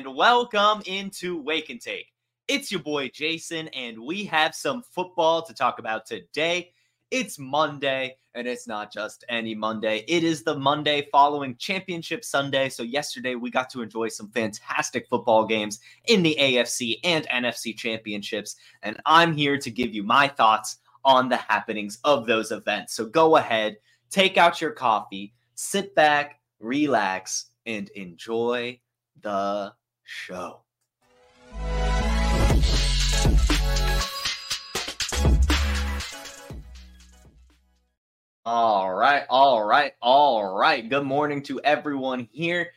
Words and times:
and 0.00 0.16
welcome 0.16 0.80
into 0.86 1.42
Wake 1.42 1.68
and 1.68 1.78
Take. 1.78 2.06
It's 2.48 2.72
your 2.72 2.80
boy 2.80 3.10
Jason, 3.10 3.68
and 3.68 4.00
we 4.00 4.24
have 4.24 4.54
some 4.54 4.82
football 4.82 5.42
to 5.42 5.52
talk 5.52 5.78
about 5.78 6.06
today. 6.06 6.72
It's 7.10 7.38
Monday, 7.38 8.16
and 8.34 8.46
it's 8.46 8.66
not 8.66 8.90
just 8.90 9.26
any 9.28 9.54
Monday. 9.54 10.02
It 10.08 10.24
is 10.24 10.42
the 10.42 10.58
Monday 10.58 11.06
following 11.12 11.54
Championship 11.56 12.24
Sunday. 12.24 12.70
So, 12.70 12.82
yesterday 12.82 13.34
we 13.34 13.50
got 13.50 13.68
to 13.70 13.82
enjoy 13.82 14.08
some 14.08 14.30
fantastic 14.30 15.06
football 15.06 15.44
games 15.44 15.80
in 16.06 16.22
the 16.22 16.34
AFC 16.40 17.00
and 17.04 17.28
NFC 17.28 17.76
championships. 17.76 18.56
And 18.82 18.98
I'm 19.04 19.34
here 19.34 19.58
to 19.58 19.70
give 19.70 19.94
you 19.94 20.02
my 20.02 20.28
thoughts 20.28 20.78
on 21.04 21.28
the 21.28 21.36
happenings 21.36 21.98
of 22.04 22.26
those 22.26 22.52
events. 22.52 22.94
So, 22.94 23.04
go 23.04 23.36
ahead, 23.36 23.76
take 24.10 24.38
out 24.38 24.62
your 24.62 24.72
coffee, 24.72 25.34
sit 25.56 25.94
back, 25.94 26.40
relax, 26.58 27.48
and 27.66 27.90
enjoy 27.90 28.80
the 29.20 29.74
show. 30.10 30.62
All 38.44 38.92
right, 38.92 39.24
all 39.30 39.64
right, 39.64 39.92
all 40.02 40.56
right. 40.56 40.88
Good 40.88 41.04
morning 41.04 41.42
to 41.44 41.60
everyone 41.62 42.28
here. 42.32 42.72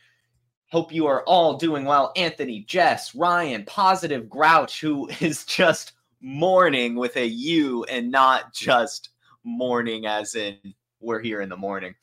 Hope 0.70 0.92
you 0.92 1.06
are 1.08 1.24
all 1.24 1.56
doing 1.56 1.84
well. 1.84 2.12
Anthony, 2.14 2.60
Jess, 2.60 3.14
Ryan, 3.16 3.64
Positive 3.64 4.30
Grouch, 4.30 4.80
who 4.80 5.08
is 5.20 5.44
just 5.44 5.92
morning 6.20 6.94
with 6.94 7.16
a 7.16 7.26
U 7.26 7.82
and 7.84 8.12
not 8.12 8.54
just 8.54 9.10
morning 9.42 10.06
as 10.06 10.36
in 10.36 10.56
we're 11.00 11.20
here 11.20 11.40
in 11.40 11.48
the 11.48 11.56
morning. 11.56 11.96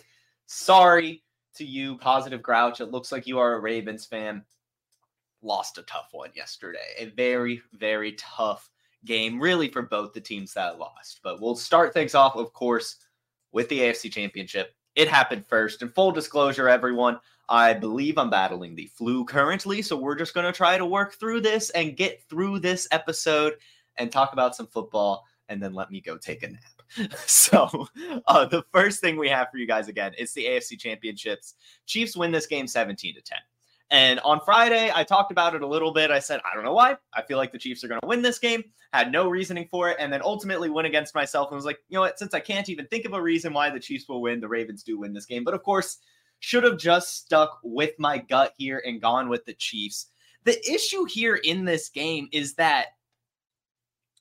Sorry 0.48 1.24
to 1.56 1.66
you, 1.66 1.98
Positive 1.98 2.44
Grouch. 2.44 2.82
It 2.82 2.92
looks 2.92 3.14
like 3.14 3.28
you 3.28 3.40
are 3.40 3.54
a 3.54 3.60
Ravens 3.62 4.06
fan. 4.06 4.44
Lost 5.42 5.78
a 5.78 5.84
tough 5.84 6.10
one 6.12 6.30
yesterday. 6.36 6.96
A 6.98 7.06
very, 7.06 7.62
very 7.74 8.14
tough 8.14 8.70
game, 9.06 9.40
really, 9.40 9.70
for 9.70 9.82
both 9.82 10.14
the 10.14 10.22
teams 10.22 10.54
that 10.54 10.80
lost. 10.80 11.20
But 11.24 11.42
we'll 11.42 11.56
start 11.56 11.94
things 11.94 12.16
off, 12.16 12.36
of 12.36 12.54
course, 12.54 12.98
with 13.52 13.68
the 13.70 13.80
AFC 13.80 14.12
Championship. 14.12 14.76
It 14.96 15.08
happened 15.08 15.46
first. 15.48 15.82
And 15.82 15.94
full 15.94 16.12
disclosure, 16.12 16.70
everyone, 16.70 17.20
I 17.50 17.74
believe 17.74 18.18
I'm 18.18 18.30
battling 18.30 18.76
the 18.76 18.88
flu 18.88 19.26
currently. 19.26 19.82
So 19.82 19.98
we're 19.98 20.16
just 20.16 20.34
going 20.34 20.46
to 20.46 20.52
try 20.52 20.78
to 20.78 20.86
work 20.86 21.16
through 21.16 21.42
this 21.42 21.70
and 21.72 21.98
get 21.98 22.24
through 22.30 22.60
this 22.60 22.88
episode 22.92 23.54
and 23.98 24.12
talk 24.12 24.34
about 24.34 24.56
some 24.56 24.68
football 24.68 25.26
and 25.50 25.62
then 25.62 25.74
let 25.74 25.92
me 25.92 26.00
go 26.00 26.18
take 26.18 26.44
a 26.44 26.48
nap. 26.48 26.62
So, 27.26 27.88
uh, 28.28 28.46
the 28.46 28.64
first 28.74 29.00
thing 29.00 29.18
we 29.18 29.30
have 29.30 29.50
for 29.50 29.58
you 29.58 29.68
guys 29.68 29.88
again 29.88 30.14
is 30.18 30.34
the 30.34 30.46
AFC 30.46 30.78
Championships. 30.78 31.56
Chiefs 31.86 32.18
win 32.18 32.32
this 32.32 32.48
game 32.48 32.68
17 32.68 33.16
to 33.16 33.22
10. 33.22 33.38
And 33.92 34.22
on 34.22 34.40
Friday, 34.46 34.90
I 34.94 35.04
talked 35.04 35.34
about 35.34 35.54
it 35.54 35.62
a 35.62 35.68
little 35.68 35.92
bit. 35.92 36.12
I 36.12 36.20
said, 36.20 36.40
I 36.50 36.56
don't 36.56 36.64
know 36.64 36.74
why. 36.74 36.96
I 37.14 37.22
feel 37.22 37.38
like 37.38 37.52
the 37.52 37.58
Chiefs 37.58 37.84
are 37.84 37.90
going 37.90 38.00
to 38.00 38.08
win 38.08 38.22
this 38.22 38.40
game. 38.40 38.64
Had 38.94 39.12
no 39.12 39.28
reasoning 39.28 39.68
for 39.70 39.90
it. 39.90 39.98
And 40.00 40.12
then 40.12 40.22
ultimately 40.24 40.70
went 40.70 40.88
against 40.88 41.14
myself 41.14 41.50
and 41.50 41.58
was 41.58 41.66
like, 41.66 41.80
you 41.90 41.96
know 41.96 42.02
what? 42.02 42.18
Since 42.18 42.34
I 42.34 42.40
can't 42.40 42.70
even 42.70 42.88
think 42.88 43.04
of 43.04 43.12
a 43.12 43.22
reason 43.22 43.52
why 43.52 43.70
the 43.70 43.82
Chiefs 43.82 44.08
will 44.08 44.22
win, 44.22 44.40
the 44.40 44.48
Ravens 44.48 44.84
do 44.84 44.98
win 44.98 45.12
this 45.12 45.26
game. 45.26 45.44
But 45.44 45.54
of 45.54 45.64
course, 45.64 45.98
should 46.40 46.64
have 46.64 46.78
just 46.78 47.18
stuck 47.18 47.60
with 47.64 47.92
my 48.00 48.18
gut 48.18 48.54
here 48.58 48.82
and 48.86 49.02
gone 49.02 49.28
with 49.28 49.44
the 49.46 49.54
Chiefs. 49.54 50.08
The 50.46 50.58
issue 50.72 51.04
here 51.04 51.36
in 51.36 51.66
this 51.66 51.90
game 51.90 52.30
is 52.32 52.56
that 52.56 52.88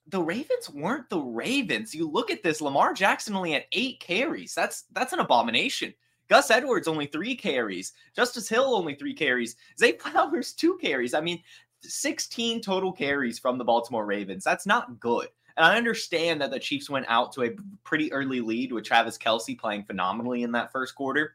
the 0.09 0.21
Ravens 0.21 0.69
weren't 0.69 1.09
the 1.11 1.21
Ravens. 1.21 1.95
You 1.95 2.11
look 2.11 2.33
at 2.33 2.43
this, 2.43 2.61
Lamar 2.61 2.93
Jackson 2.93 3.37
only 3.37 3.53
had 3.53 3.67
eight 3.71 4.01
carries. 4.01 4.53
That's 4.53 4.85
that's 4.93 5.13
an 5.13 5.21
abomination. 5.21 5.95
Gus 6.31 6.51
Edwards 6.51 6.87
only 6.87 7.07
three 7.07 7.35
carries. 7.35 7.93
Justice 8.15 8.49
Hill 8.49 8.75
only 8.75 8.95
three 8.95 9.13
carries. 9.13 9.57
Zay 9.79 9.93
Flowers 9.99 10.53
two 10.53 10.79
carries. 10.81 11.13
I 11.13 11.21
mean, 11.21 11.43
16 11.83 12.63
total 12.63 12.93
carries 12.93 13.39
from 13.39 13.59
the 13.59 13.65
Baltimore 13.65 14.07
Ravens. 14.07 14.45
That's 14.45 14.65
not 14.65 15.01
good. 15.01 15.27
And 15.57 15.67
I 15.67 15.77
understand 15.77 16.41
that 16.41 16.53
the 16.53 16.61
Chiefs 16.61 16.89
went 16.89 17.07
out 17.09 17.33
to 17.33 17.43
a 17.43 17.51
pretty 17.83 18.13
early 18.13 18.41
lead 18.41 18.73
with 18.73 18.85
Travis 18.85 19.19
Kelce 19.19 19.59
playing 19.59 19.85
phenomenally 19.85 20.45
in 20.45 20.53
that 20.53 20.71
first 20.71 20.95
quarter. 20.95 21.35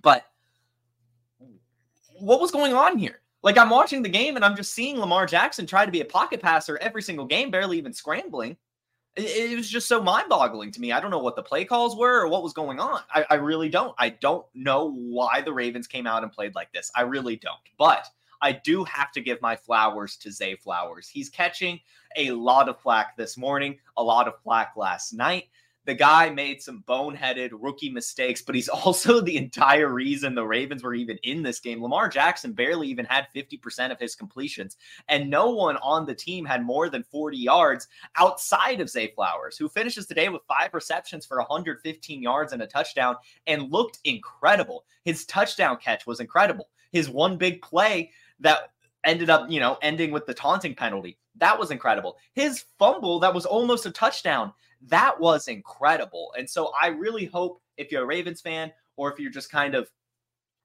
But 0.00 0.24
what 2.20 2.40
was 2.40 2.52
going 2.52 2.72
on 2.72 2.98
here? 2.98 3.22
Like 3.42 3.58
I'm 3.58 3.70
watching 3.70 4.02
the 4.02 4.08
game 4.08 4.36
and 4.36 4.44
I'm 4.44 4.56
just 4.56 4.74
seeing 4.74 4.98
Lamar 4.98 5.26
Jackson 5.26 5.66
try 5.66 5.84
to 5.84 5.90
be 5.90 6.02
a 6.02 6.06
pocket 6.06 6.40
passer 6.40 6.78
every 6.78 7.02
single 7.02 7.26
game, 7.26 7.50
barely 7.50 7.78
even 7.78 7.92
scrambling. 7.92 8.56
It, 9.16 9.56
was 9.56 9.68
just 9.68 9.88
so 9.88 10.00
mind-boggling 10.02 10.70
to 10.72 10.80
me. 10.80 10.92
I 10.92 11.00
don't 11.00 11.10
know 11.10 11.18
what 11.18 11.36
the 11.36 11.42
play 11.42 11.64
calls 11.64 11.96
were 11.96 12.20
or 12.20 12.28
what 12.28 12.42
was 12.42 12.52
going 12.52 12.78
on. 12.78 13.00
I, 13.12 13.26
I 13.30 13.34
really 13.34 13.68
don't. 13.68 13.94
I 13.98 14.10
don't 14.10 14.46
know 14.54 14.92
why 14.92 15.40
the 15.40 15.52
Ravens 15.52 15.86
came 15.86 16.06
out 16.06 16.22
and 16.22 16.32
played 16.32 16.54
like 16.54 16.72
this. 16.72 16.92
I 16.94 17.02
really 17.02 17.36
don't. 17.36 17.58
But 17.76 18.06
I 18.40 18.52
do 18.52 18.84
have 18.84 19.12
to 19.12 19.20
give 19.20 19.42
my 19.42 19.56
flowers 19.56 20.16
to 20.18 20.30
Zay 20.30 20.54
Flowers. 20.54 21.08
He's 21.08 21.28
catching 21.28 21.80
a 22.16 22.30
lot 22.30 22.68
of 22.68 22.80
flack 22.80 23.16
this 23.16 23.36
morning, 23.36 23.78
a 23.96 24.02
lot 24.02 24.28
of 24.28 24.40
flack 24.42 24.72
last 24.76 25.12
night. 25.12 25.48
The 25.86 25.94
guy 25.94 26.28
made 26.30 26.60
some 26.62 26.84
boneheaded 26.86 27.50
rookie 27.52 27.90
mistakes, 27.90 28.42
but 28.42 28.54
he's 28.54 28.68
also 28.68 29.20
the 29.20 29.36
entire 29.36 29.88
reason 29.88 30.34
the 30.34 30.46
Ravens 30.46 30.82
were 30.82 30.94
even 30.94 31.18
in 31.22 31.42
this 31.42 31.60
game. 31.60 31.82
Lamar 31.82 32.08
Jackson 32.08 32.52
barely 32.52 32.88
even 32.88 33.06
had 33.06 33.28
50% 33.34 33.90
of 33.90 33.98
his 33.98 34.14
completions, 34.14 34.76
and 35.08 35.30
no 35.30 35.50
one 35.50 35.76
on 35.78 36.06
the 36.06 36.14
team 36.14 36.44
had 36.44 36.64
more 36.64 36.88
than 36.88 37.02
40 37.02 37.36
yards 37.36 37.88
outside 38.16 38.80
of 38.80 38.90
Zay 38.90 39.08
Flowers, 39.08 39.56
who 39.56 39.68
finishes 39.68 40.06
today 40.06 40.28
with 40.28 40.42
five 40.46 40.74
receptions 40.74 41.24
for 41.24 41.38
115 41.38 42.22
yards 42.22 42.52
and 42.52 42.62
a 42.62 42.66
touchdown 42.66 43.16
and 43.46 43.70
looked 43.70 43.98
incredible. 44.04 44.84
His 45.04 45.24
touchdown 45.24 45.78
catch 45.78 46.06
was 46.06 46.20
incredible. 46.20 46.68
His 46.92 47.08
one 47.08 47.38
big 47.38 47.62
play 47.62 48.10
that 48.40 48.72
ended 49.04 49.30
up, 49.30 49.50
you 49.50 49.60
know, 49.60 49.78
ending 49.82 50.10
with 50.10 50.26
the 50.26 50.34
taunting 50.34 50.74
penalty. 50.74 51.18
That 51.36 51.58
was 51.58 51.70
incredible. 51.70 52.18
His 52.34 52.64
fumble 52.78 53.20
that 53.20 53.34
was 53.34 53.46
almost 53.46 53.86
a 53.86 53.90
touchdown 53.90 54.52
that 54.88 55.18
was 55.20 55.48
incredible. 55.48 56.32
And 56.38 56.48
so 56.48 56.72
I 56.80 56.88
really 56.88 57.26
hope 57.26 57.62
if 57.76 57.92
you're 57.92 58.02
a 58.02 58.06
Ravens 58.06 58.40
fan 58.40 58.72
or 58.96 59.12
if 59.12 59.18
you're 59.18 59.30
just 59.30 59.50
kind 59.50 59.74
of, 59.74 59.90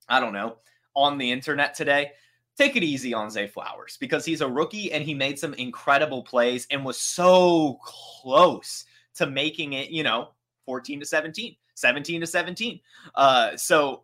I 0.07 0.19
don't 0.19 0.33
know, 0.33 0.57
on 0.95 1.17
the 1.17 1.31
internet 1.31 1.73
today, 1.73 2.11
take 2.57 2.75
it 2.75 2.83
easy 2.83 3.13
on 3.13 3.29
Zay 3.29 3.47
Flowers 3.47 3.97
because 3.99 4.25
he's 4.25 4.41
a 4.41 4.47
rookie 4.47 4.91
and 4.91 5.03
he 5.03 5.13
made 5.13 5.37
some 5.37 5.53
incredible 5.55 6.23
plays 6.23 6.67
and 6.71 6.85
was 6.85 6.99
so 6.99 7.79
close 7.83 8.85
to 9.15 9.25
making 9.25 9.73
it, 9.73 9.89
you 9.89 10.03
know, 10.03 10.29
14 10.65 11.01
to 11.01 11.05
17, 11.05 11.55
17 11.75 12.21
to 12.21 12.27
17. 12.27 12.79
Uh, 13.15 13.57
so 13.57 14.03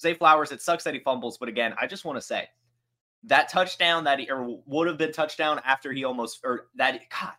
Zay 0.00 0.14
Flowers, 0.14 0.52
it 0.52 0.60
sucks 0.60 0.84
that 0.84 0.94
he 0.94 1.00
fumbles, 1.00 1.38
but 1.38 1.48
again, 1.48 1.74
I 1.80 1.86
just 1.86 2.04
want 2.04 2.16
to 2.16 2.22
say 2.22 2.48
that 3.24 3.48
touchdown 3.48 4.04
that 4.04 4.18
he 4.18 4.30
or 4.30 4.60
would 4.66 4.86
have 4.86 4.98
been 4.98 5.12
touchdown 5.12 5.60
after 5.64 5.92
he 5.92 6.04
almost 6.04 6.40
or 6.44 6.66
that 6.76 7.00
God, 7.10 7.32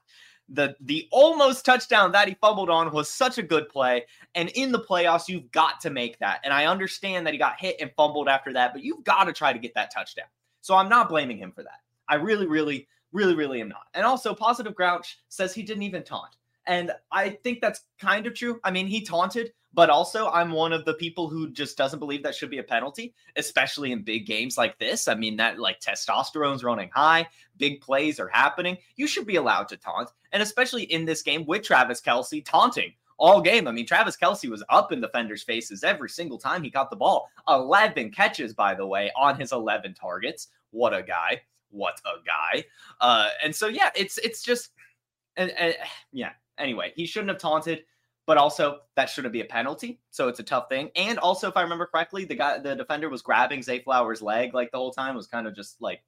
the 0.49 0.75
the 0.81 1.07
almost 1.11 1.65
touchdown 1.65 2.11
that 2.13 2.27
he 2.27 2.35
fumbled 2.35 2.69
on 2.69 2.91
was 2.91 3.09
such 3.09 3.37
a 3.37 3.43
good 3.43 3.67
play. 3.69 4.05
And 4.35 4.49
in 4.49 4.71
the 4.71 4.79
playoffs 4.79 5.27
you've 5.27 5.51
got 5.51 5.81
to 5.81 5.89
make 5.89 6.19
that. 6.19 6.39
And 6.43 6.53
i 6.53 6.65
understand 6.65 7.25
that 7.25 7.33
he 7.33 7.37
got 7.37 7.59
hit 7.59 7.77
and 7.79 7.91
fumbled 7.95 8.27
after 8.27 8.53
that 8.53 8.73
but 8.73 8.83
you've 8.83 9.03
got 9.03 9.25
to 9.25 9.33
try 9.33 9.53
to 9.53 9.59
get 9.59 9.73
that 9.75 9.93
touchdown. 9.93 10.27
So 10.61 10.75
i'm 10.75 10.89
not 10.89 11.09
blaming 11.09 11.37
him 11.37 11.51
for 11.51 11.63
that. 11.63 11.81
I 12.07 12.15
really 12.15 12.47
really 12.47 12.87
really 13.11 13.35
really 13.35 13.61
am 13.61 13.69
not. 13.69 13.87
And 13.93 14.05
also 14.05 14.33
positive 14.33 14.75
grouch 14.75 15.17
says 15.29 15.53
he 15.53 15.63
didn't 15.63 15.83
even 15.83 16.03
taunt. 16.03 16.35
And 16.65 16.91
i 17.11 17.29
think 17.29 17.61
that's 17.61 17.81
kind 17.99 18.25
of 18.25 18.33
true. 18.33 18.59
I 18.63 18.71
mean 18.71 18.87
he 18.87 19.01
taunted 19.01 19.51
but 19.77 19.91
also, 19.91 20.27
I'm 20.29 20.49
one 20.49 20.73
of 20.73 20.85
the 20.85 20.95
people 20.95 21.29
who 21.29 21.51
just 21.51 21.77
doesn't 21.77 21.99
believe 21.99 22.23
that 22.23 22.33
should 22.33 22.49
be 22.49 22.57
a 22.57 22.63
penalty, 22.63 23.13
especially 23.35 23.91
in 23.91 24.01
big 24.01 24.25
games 24.25 24.57
like 24.57 24.79
this. 24.79 25.07
I 25.07 25.13
mean, 25.13 25.37
that 25.37 25.59
like 25.59 25.79
testosterone's 25.79 26.63
running 26.63 26.89
high, 26.91 27.27
big 27.57 27.79
plays 27.79 28.19
are 28.19 28.29
happening. 28.29 28.79
You 28.95 29.05
should 29.05 29.27
be 29.27 29.35
allowed 29.35 29.67
to 29.67 29.77
taunt. 29.77 30.09
And 30.31 30.41
especially 30.41 30.85
in 30.85 31.05
this 31.05 31.21
game 31.21 31.45
with 31.45 31.61
Travis 31.61 32.01
Kelce 32.01 32.43
taunting 32.43 32.91
all 33.19 33.39
game. 33.39 33.67
I 33.67 33.71
mean, 33.71 33.85
Travis 33.85 34.17
Kelce 34.17 34.49
was 34.49 34.63
up 34.69 34.91
in 34.91 34.99
defenders' 34.99 35.43
faces 35.43 35.83
every 35.83 36.09
single 36.09 36.39
time 36.39 36.63
he 36.63 36.71
got 36.71 36.89
the 36.89 36.95
ball. 36.95 37.29
11 37.47 38.09
catches, 38.09 38.55
by 38.55 38.73
the 38.73 38.87
way, 38.87 39.11
on 39.15 39.39
his 39.39 39.51
11 39.51 39.93
targets. 39.93 40.47
What 40.71 40.95
a 40.95 41.03
guy. 41.03 41.43
What 41.69 42.01
a 42.03 42.25
guy. 42.25 42.65
Uh, 42.99 43.29
and 43.43 43.55
so, 43.55 43.67
yeah, 43.67 43.91
it's 43.95 44.17
it's 44.17 44.41
just, 44.41 44.71
and, 45.35 45.51
and 45.51 45.75
yeah. 46.11 46.31
Anyway, 46.57 46.93
he 46.95 47.05
shouldn't 47.05 47.29
have 47.29 47.37
taunted 47.37 47.83
but 48.27 48.37
also 48.37 48.81
that 48.95 49.09
shouldn't 49.09 49.31
be 49.31 49.41
a 49.41 49.45
penalty. 49.45 49.99
So 50.11 50.27
it's 50.27 50.39
a 50.39 50.43
tough 50.43 50.69
thing. 50.69 50.91
And 50.95 51.17
also, 51.17 51.47
if 51.47 51.57
I 51.57 51.61
remember 51.61 51.87
correctly, 51.87 52.25
the 52.25 52.35
guy, 52.35 52.59
the 52.59 52.75
defender 52.75 53.09
was 53.09 53.23
grabbing 53.23 53.63
Zay 53.63 53.79
Flowers' 53.79 54.21
leg 54.21 54.53
like 54.53 54.69
the 54.69 54.77
whole 54.77 54.91
time. 54.91 55.15
It 55.15 55.17
was 55.17 55.27
kind 55.27 55.47
of 55.47 55.55
just 55.55 55.81
like, 55.81 56.03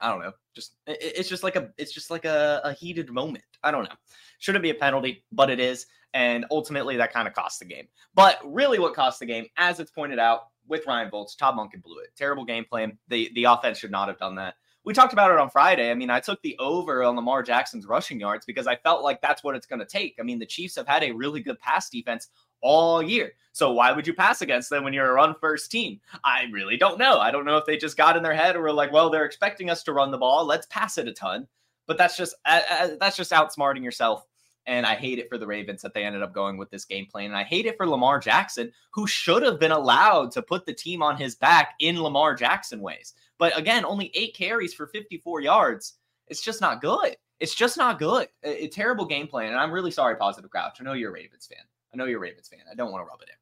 I 0.00 0.10
don't 0.10 0.20
know, 0.20 0.32
just 0.54 0.74
it, 0.86 0.98
it's 1.00 1.28
just 1.28 1.42
like 1.42 1.56
a 1.56 1.70
it's 1.78 1.92
just 1.92 2.10
like 2.10 2.26
a, 2.26 2.60
a 2.62 2.74
heated 2.74 3.10
moment. 3.10 3.44
I 3.64 3.72
don't 3.72 3.84
know. 3.84 3.96
Shouldn't 4.38 4.62
be 4.62 4.70
a 4.70 4.74
penalty, 4.74 5.24
but 5.32 5.50
it 5.50 5.58
is, 5.58 5.86
and 6.12 6.44
ultimately 6.50 6.96
that 6.98 7.12
kind 7.12 7.26
of 7.26 7.34
cost 7.34 7.58
the 7.58 7.64
game. 7.64 7.88
But 8.14 8.38
really, 8.44 8.78
what 8.78 8.94
cost 8.94 9.18
the 9.18 9.26
game, 9.26 9.46
as 9.56 9.80
it's 9.80 9.90
pointed 9.90 10.18
out 10.18 10.48
with 10.68 10.86
Ryan 10.86 11.08
Bolts, 11.10 11.34
Todd 11.34 11.56
Monken 11.56 11.82
blew 11.82 11.98
it. 12.00 12.10
Terrible 12.14 12.44
game 12.44 12.66
plan. 12.66 12.98
The 13.08 13.32
the 13.34 13.44
offense 13.44 13.78
should 13.78 13.90
not 13.90 14.08
have 14.08 14.18
done 14.18 14.34
that 14.36 14.54
we 14.88 14.94
talked 14.94 15.12
about 15.12 15.30
it 15.30 15.36
on 15.36 15.50
Friday. 15.50 15.90
I 15.90 15.94
mean, 15.94 16.08
I 16.08 16.18
took 16.18 16.40
the 16.40 16.56
over 16.58 17.02
on 17.02 17.14
Lamar 17.14 17.42
Jackson's 17.42 17.84
rushing 17.84 18.18
yards 18.18 18.46
because 18.46 18.66
I 18.66 18.76
felt 18.76 19.04
like 19.04 19.20
that's 19.20 19.44
what 19.44 19.54
it's 19.54 19.66
going 19.66 19.80
to 19.80 19.84
take. 19.84 20.16
I 20.18 20.22
mean, 20.22 20.38
the 20.38 20.46
Chiefs 20.46 20.76
have 20.76 20.88
had 20.88 21.02
a 21.02 21.12
really 21.12 21.42
good 21.42 21.60
pass 21.60 21.90
defense 21.90 22.28
all 22.62 23.02
year. 23.02 23.32
So 23.52 23.70
why 23.70 23.92
would 23.92 24.06
you 24.06 24.14
pass 24.14 24.40
against 24.40 24.70
them 24.70 24.84
when 24.84 24.94
you're 24.94 25.10
a 25.10 25.12
run 25.12 25.34
first 25.42 25.70
team? 25.70 26.00
I 26.24 26.44
really 26.52 26.78
don't 26.78 26.98
know. 26.98 27.18
I 27.18 27.30
don't 27.30 27.44
know 27.44 27.58
if 27.58 27.66
they 27.66 27.76
just 27.76 27.98
got 27.98 28.16
in 28.16 28.22
their 28.22 28.32
head 28.32 28.56
or 28.56 28.62
were 28.62 28.72
like, 28.72 28.90
well, 28.90 29.10
they're 29.10 29.26
expecting 29.26 29.68
us 29.68 29.82
to 29.82 29.92
run 29.92 30.10
the 30.10 30.16
ball. 30.16 30.46
Let's 30.46 30.66
pass 30.70 30.96
it 30.96 31.06
a 31.06 31.12
ton. 31.12 31.48
But 31.86 31.98
that's 31.98 32.16
just 32.16 32.34
uh, 32.46 32.60
uh, 32.70 32.88
that's 32.98 33.16
just 33.18 33.30
outsmarting 33.30 33.84
yourself. 33.84 34.24
And 34.64 34.86
I 34.86 34.94
hate 34.94 35.18
it 35.18 35.28
for 35.28 35.36
the 35.36 35.46
Ravens 35.46 35.82
that 35.82 35.92
they 35.92 36.04
ended 36.04 36.22
up 36.22 36.32
going 36.32 36.56
with 36.56 36.70
this 36.70 36.86
game 36.86 37.06
plan. 37.06 37.26
And 37.26 37.36
I 37.36 37.42
hate 37.42 37.66
it 37.66 37.76
for 37.76 37.86
Lamar 37.86 38.20
Jackson, 38.20 38.72
who 38.92 39.06
should 39.06 39.42
have 39.42 39.60
been 39.60 39.72
allowed 39.72 40.30
to 40.32 40.42
put 40.42 40.64
the 40.64 40.74
team 40.74 41.02
on 41.02 41.16
his 41.16 41.34
back 41.34 41.74
in 41.78 42.02
Lamar 42.02 42.34
Jackson 42.34 42.80
ways. 42.80 43.12
But 43.38 43.56
again, 43.56 43.84
only 43.84 44.10
eight 44.14 44.34
carries 44.34 44.74
for 44.74 44.86
54 44.86 45.40
yards. 45.40 45.94
It's 46.26 46.42
just 46.42 46.60
not 46.60 46.80
good. 46.80 47.16
It's 47.40 47.54
just 47.54 47.76
not 47.76 47.98
good. 47.98 48.28
A, 48.44 48.64
a 48.64 48.68
terrible 48.68 49.06
game 49.06 49.28
plan. 49.28 49.52
And 49.52 49.60
I'm 49.60 49.72
really 49.72 49.90
sorry, 49.90 50.16
Positive 50.16 50.50
Grouch. 50.50 50.78
I 50.80 50.84
know 50.84 50.92
you're 50.92 51.10
a 51.10 51.14
Ravens 51.14 51.46
fan. 51.46 51.64
I 51.92 51.96
know 51.96 52.04
you're 52.04 52.18
a 52.18 52.22
Ravens 52.22 52.48
fan. 52.48 52.60
I 52.70 52.74
don't 52.74 52.90
want 52.90 53.02
to 53.02 53.08
rub 53.08 53.22
it 53.22 53.28
in. 53.28 53.36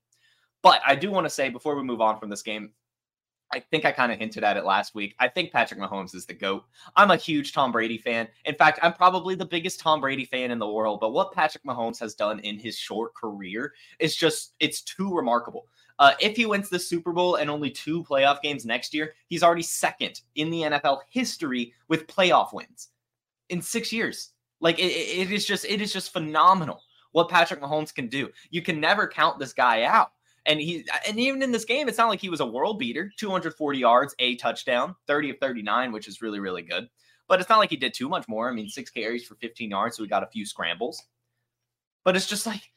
But 0.63 0.81
I 0.87 0.95
do 0.95 1.11
want 1.11 1.27
to 1.27 1.31
say 1.31 1.49
before 1.49 1.77
we 1.77 1.83
move 1.83 2.01
on 2.01 2.19
from 2.19 2.29
this 2.29 2.43
game, 2.43 2.73
I 3.53 3.61
think 3.61 3.85
I 3.85 3.93
kind 3.93 4.11
of 4.11 4.19
hinted 4.19 4.43
at 4.43 4.57
it 4.57 4.65
last 4.65 4.95
week. 4.95 5.15
I 5.21 5.29
think 5.29 5.53
Patrick 5.53 5.79
Mahomes 5.79 6.15
is 6.15 6.27
the 6.27 6.35
GOAT. 6.35 6.65
I'm 6.97 7.13
a 7.13 7.17
huge 7.17 7.53
Tom 7.53 7.71
Brady 7.71 7.99
fan. 7.99 8.27
In 8.45 8.57
fact, 8.57 8.81
I'm 8.83 8.93
probably 8.93 9.37
the 9.37 9.45
biggest 9.45 9.79
Tom 9.79 10.01
Brady 10.01 10.25
fan 10.25 10.51
in 10.51 10.59
the 10.59 10.69
world. 10.69 10.99
But 11.01 11.13
what 11.13 11.33
Patrick 11.33 11.63
Mahomes 11.65 12.01
has 12.01 12.15
done 12.15 12.41
in 12.41 12.59
his 12.59 12.77
short 12.77 13.15
career 13.15 13.73
is 14.01 14.17
just, 14.17 14.55
it's 14.59 14.83
too 14.83 15.15
remarkable. 15.15 15.69
Uh, 15.99 16.13
if 16.21 16.37
he 16.37 16.47
wins 16.47 16.69
the 16.69 16.79
Super 16.79 17.13
Bowl 17.13 17.37
and 17.37 17.49
only 17.49 17.71
two 17.71 18.05
playoff 18.05 18.43
games 18.43 18.67
next 18.67 18.93
year, 18.93 19.15
he's 19.29 19.43
already 19.43 19.63
second 19.63 20.21
in 20.35 20.51
the 20.51 20.63
NFL 20.63 21.01
history 21.09 21.73
with 21.89 22.07
playoff 22.07 22.53
wins 22.53 22.89
in 23.49 23.63
six 23.63 23.93
years. 23.93 24.33
Like 24.61 24.79
it, 24.79 24.93
it 24.93 25.33
is 25.33 25.45
just 25.47 25.65
it 25.65 25.81
is 25.81 25.93
just 25.93 26.13
phenomenal 26.13 26.83
what 27.13 27.29
Patrick 27.29 27.61
Mahomes 27.61 27.95
can 27.95 28.09
do. 28.09 28.31
You 28.51 28.63
can 28.63 28.81
never 28.81 29.09
count 29.09 29.39
this 29.39 29.53
guy 29.53 29.85
out. 29.85 30.13
And 30.45 30.61
he 30.61 30.87
and 31.09 31.19
even 31.19 31.43
in 31.43 31.51
this 31.51 31.65
game, 31.65 31.89
it's 31.89 31.99
not 31.99 32.09
like 32.09 32.21
he 32.21 32.29
was 32.29 32.41
a 32.41 32.47
world 32.47 32.79
beater. 32.79 33.11
240 33.17 33.79
yards, 33.79 34.15
a 34.19 34.37
touchdown, 34.37 34.95
30 35.07 35.31
of 35.31 35.39
39, 35.39 35.93
which 35.93 36.09
is 36.09 36.23
really, 36.23 36.41
really 36.41 36.63
good. 36.63 36.89
But 37.27 37.41
it's 37.41 37.49
not 37.49 37.59
like 37.59 37.71
he 37.71 37.77
did 37.77 37.95
too 37.95 38.09
much 38.09 38.29
more. 38.29 38.49
I 38.49 38.53
mean, 38.53 38.69
six 38.69 38.91
carries 38.91 39.25
for 39.25 39.35
15 39.37 39.71
yards, 39.71 39.97
so 39.97 40.03
he 40.03 40.09
got 40.09 40.23
a 40.23 40.29
few 40.29 40.47
scrambles. 40.47 41.03
But 42.05 42.15
it's 42.15 42.29
just 42.29 42.47
like 42.47 42.71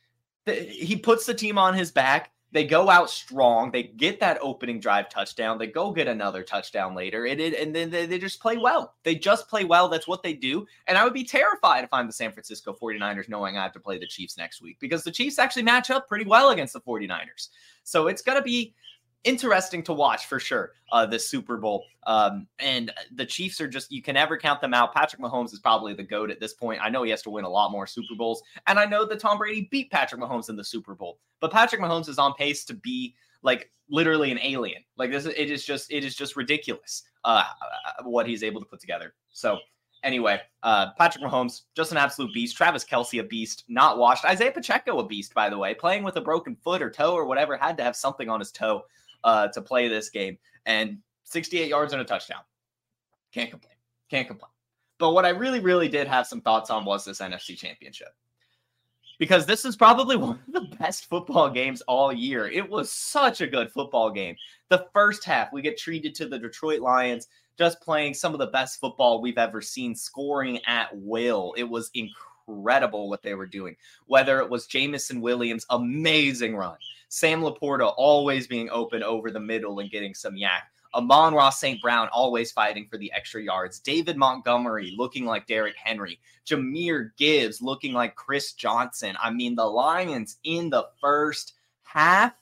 the, 0.45 0.53
he 0.53 0.95
puts 0.95 1.25
the 1.25 1.35
team 1.35 1.57
on 1.57 1.75
his 1.75 1.91
back. 1.91 2.31
They 2.51 2.65
go 2.65 2.89
out 2.89 3.09
strong. 3.09 3.71
They 3.71 3.83
get 3.83 4.19
that 4.21 4.39
opening 4.41 4.79
drive 4.79 5.09
touchdown. 5.09 5.59
They 5.59 5.67
go 5.67 5.91
get 5.91 6.07
another 6.07 6.43
touchdown 6.43 6.95
later. 6.95 7.25
It, 7.25 7.39
it 7.39 7.53
and 7.59 7.75
then 7.75 7.91
they, 7.91 8.07
they, 8.07 8.17
just 8.17 8.41
play 8.41 8.57
well. 8.57 8.95
They 9.03 9.15
just 9.15 9.47
play 9.47 9.65
well. 9.65 9.87
That's 9.87 10.07
what 10.07 10.23
they 10.23 10.33
do. 10.33 10.65
And 10.87 10.97
I 10.97 11.03
would 11.03 11.13
be 11.13 11.23
terrified 11.23 11.83
if 11.83 11.93
I'm 11.93 12.07
the 12.07 12.13
San 12.13 12.31
Francisco 12.31 12.75
49ers 12.79 13.29
knowing 13.29 13.57
I 13.57 13.63
have 13.63 13.73
to 13.73 13.79
play 13.79 13.99
the 13.99 14.07
Chiefs 14.07 14.37
next 14.37 14.61
week 14.61 14.77
because 14.79 15.03
the 15.03 15.11
Chiefs 15.11 15.37
actually 15.37 15.63
match 15.63 15.91
up 15.91 16.07
pretty 16.07 16.25
well 16.25 16.49
against 16.49 16.73
the 16.73 16.81
49ers. 16.81 17.49
So 17.83 18.07
it's 18.07 18.23
going 18.23 18.37
to 18.37 18.43
be 18.43 18.73
interesting 19.23 19.83
to 19.83 19.93
watch 19.93 20.27
for 20.27 20.39
sure 20.39 20.71
uh 20.91 21.05
this 21.05 21.27
super 21.27 21.57
bowl. 21.57 21.83
Um 22.07 22.47
and 22.59 22.91
the 23.13 23.25
chiefs 23.25 23.59
are 23.59 23.67
just 23.67 23.91
you 23.91 24.01
can 24.01 24.13
never 24.13 24.37
count 24.37 24.61
them 24.61 24.73
out. 24.73 24.93
Patrick 24.93 25.21
mahomes 25.21 25.53
is 25.53 25.59
probably 25.59 25.93
the 25.93 26.03
goat 26.03 26.31
at 26.31 26.39
this 26.39 26.53
point. 26.53 26.79
I 26.81 26.89
know 26.89 27.03
he 27.03 27.11
has 27.11 27.21
to 27.23 27.29
win 27.29 27.45
a 27.45 27.49
lot 27.49 27.71
more 27.71 27.85
super 27.85 28.15
bowls 28.17 28.41
and 28.67 28.79
i 28.79 28.85
know 28.85 29.05
that 29.05 29.19
tom 29.19 29.37
brady 29.37 29.67
beat 29.71 29.91
patrick 29.91 30.21
mahomes 30.21 30.49
in 30.49 30.55
the 30.55 30.63
super 30.63 30.95
bowl 30.95 31.19
but 31.39 31.51
patrick 31.51 31.81
mahomes 31.81 32.09
is 32.09 32.17
on 32.17 32.33
pace 32.33 32.65
to 32.65 32.73
be 32.73 33.13
like 33.41 33.69
literally 33.89 34.31
an 34.31 34.39
alien. 34.39 34.83
Like 34.97 35.11
this 35.11 35.25
it 35.25 35.49
is 35.49 35.65
just 35.65 35.91
it 35.91 36.03
is 36.03 36.15
just 36.15 36.35
ridiculous 36.35 37.03
uh 37.23 37.43
what 38.03 38.27
he's 38.27 38.43
able 38.43 38.61
to 38.61 38.67
put 38.67 38.79
together. 38.79 39.13
So 39.31 39.59
Anyway, 40.01 40.39
uh, 40.63 40.93
Patrick 40.97 41.21
Mahomes, 41.21 41.63
just 41.75 41.91
an 41.91 41.97
absolute 41.97 42.33
beast. 42.33 42.55
Travis 42.55 42.85
Kelce, 42.85 43.19
a 43.19 43.23
beast, 43.23 43.65
not 43.67 43.97
washed. 43.97 44.23
Isaiah 44.23 44.49
Pacheco, 44.49 44.99
a 44.99 45.05
beast, 45.05 45.33
by 45.33 45.49
the 45.49 45.57
way, 45.57 45.73
playing 45.73 46.03
with 46.03 46.15
a 46.15 46.21
broken 46.21 46.55
foot 46.55 46.81
or 46.81 46.89
toe 46.89 47.13
or 47.13 47.25
whatever, 47.25 47.57
had 47.57 47.75
to 47.75 47.83
have 47.83 47.97
something 47.97 48.29
on 48.29 48.39
his 48.39 48.49
toe 48.49 48.83
uh, 49.23 49.47
to 49.49 49.61
play 49.61 49.87
this 49.87 50.09
game. 50.09 50.37
And 50.65 50.99
68 51.23 51.69
yards 51.69 51.93
and 51.93 52.01
a 52.01 52.05
touchdown. 52.05 52.41
Can't 53.33 53.49
complain. 53.49 53.75
Can't 54.09 54.27
complain. 54.27 54.51
But 54.97 55.13
what 55.13 55.25
I 55.25 55.29
really, 55.29 55.59
really 55.59 55.87
did 55.87 56.07
have 56.07 56.27
some 56.27 56.41
thoughts 56.41 56.69
on 56.69 56.85
was 56.85 57.05
this 57.05 57.21
NFC 57.21 57.57
championship. 57.57 58.09
Because 59.17 59.45
this 59.45 59.65
is 59.65 59.75
probably 59.75 60.15
one 60.17 60.39
of 60.47 60.53
the 60.53 60.75
best 60.77 61.05
football 61.05 61.49
games 61.49 61.81
all 61.81 62.11
year. 62.11 62.47
It 62.47 62.69
was 62.69 62.91
such 62.91 63.41
a 63.41 63.47
good 63.47 63.71
football 63.71 64.11
game. 64.11 64.35
The 64.69 64.87
first 64.93 65.23
half, 65.23 65.53
we 65.53 65.61
get 65.61 65.77
treated 65.77 66.15
to 66.15 66.27
the 66.27 66.39
Detroit 66.39 66.81
Lions 66.81 67.27
just 67.57 67.81
playing 67.81 68.13
some 68.13 68.33
of 68.33 68.39
the 68.39 68.47
best 68.47 68.79
football 68.79 69.21
we've 69.21 69.37
ever 69.37 69.61
seen, 69.61 69.93
scoring 69.93 70.59
at 70.65 70.87
will. 70.93 71.53
It 71.57 71.63
was 71.63 71.91
incredible 71.93 73.09
what 73.09 73.21
they 73.21 73.35
were 73.35 73.45
doing. 73.45 73.75
Whether 74.05 74.39
it 74.39 74.49
was 74.49 74.65
Jameson 74.65 75.19
Williams' 75.19 75.65
amazing 75.69 76.55
run, 76.55 76.77
Sam 77.09 77.41
LaPorta 77.41 77.93
always 77.97 78.47
being 78.47 78.69
open 78.69 79.03
over 79.03 79.31
the 79.31 79.39
middle 79.39 79.79
and 79.79 79.91
getting 79.91 80.13
some 80.13 80.35
YAC. 80.35 80.61
Amon 80.93 81.33
Ross 81.33 81.59
St. 81.59 81.81
Brown 81.81 82.07
always 82.11 82.51
fighting 82.51 82.87
for 82.89 82.97
the 82.97 83.11
extra 83.11 83.41
yards. 83.41 83.79
David 83.79 84.17
Montgomery 84.17 84.93
looking 84.97 85.25
like 85.25 85.45
Derrick 85.45 85.75
Henry. 85.75 86.19
Jahmyr 86.47 87.11
Gibbs 87.17 87.61
looking 87.61 87.93
like 87.93 88.15
Chris 88.15 88.53
Johnson. 88.53 89.15
I 89.21 89.29
mean, 89.29 89.55
the 89.55 89.65
Lions 89.65 90.37
in 90.43 90.69
the 90.69 90.87
first 90.99 91.53
half, 91.83 92.33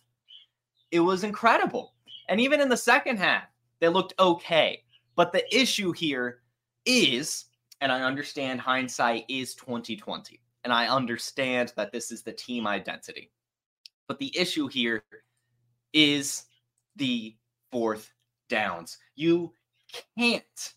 it 0.92 1.02
was 1.02 1.24
incredible. 1.24 1.94
And 2.30 2.40
even 2.40 2.62
in 2.62 2.70
the 2.70 2.78
second 2.78 3.18
half, 3.18 3.44
they 3.80 3.90
looked 3.90 4.14
okay. 4.20 4.84
But 5.16 5.32
the 5.32 5.44
issue 5.56 5.92
here 5.92 6.40
is, 6.86 7.46
and 7.82 7.92
I 7.92 8.02
understand 8.02 8.62
hindsight 8.62 9.26
is 9.28 9.56
2020, 9.56 10.40
and 10.64 10.72
I 10.72 10.88
understand 10.88 11.74
that 11.76 11.92
this 11.92 12.12
is 12.12 12.22
the 12.22 12.34
team 12.34 12.68
identity. 12.68 13.32
But 14.08 14.20
the 14.20 14.38
issue 14.38 14.68
here 14.68 15.04
is 15.94 16.46
the 16.96 17.36
fourth 17.72 18.12
downs. 18.50 18.98
You 19.16 19.54
can't, 20.18 20.74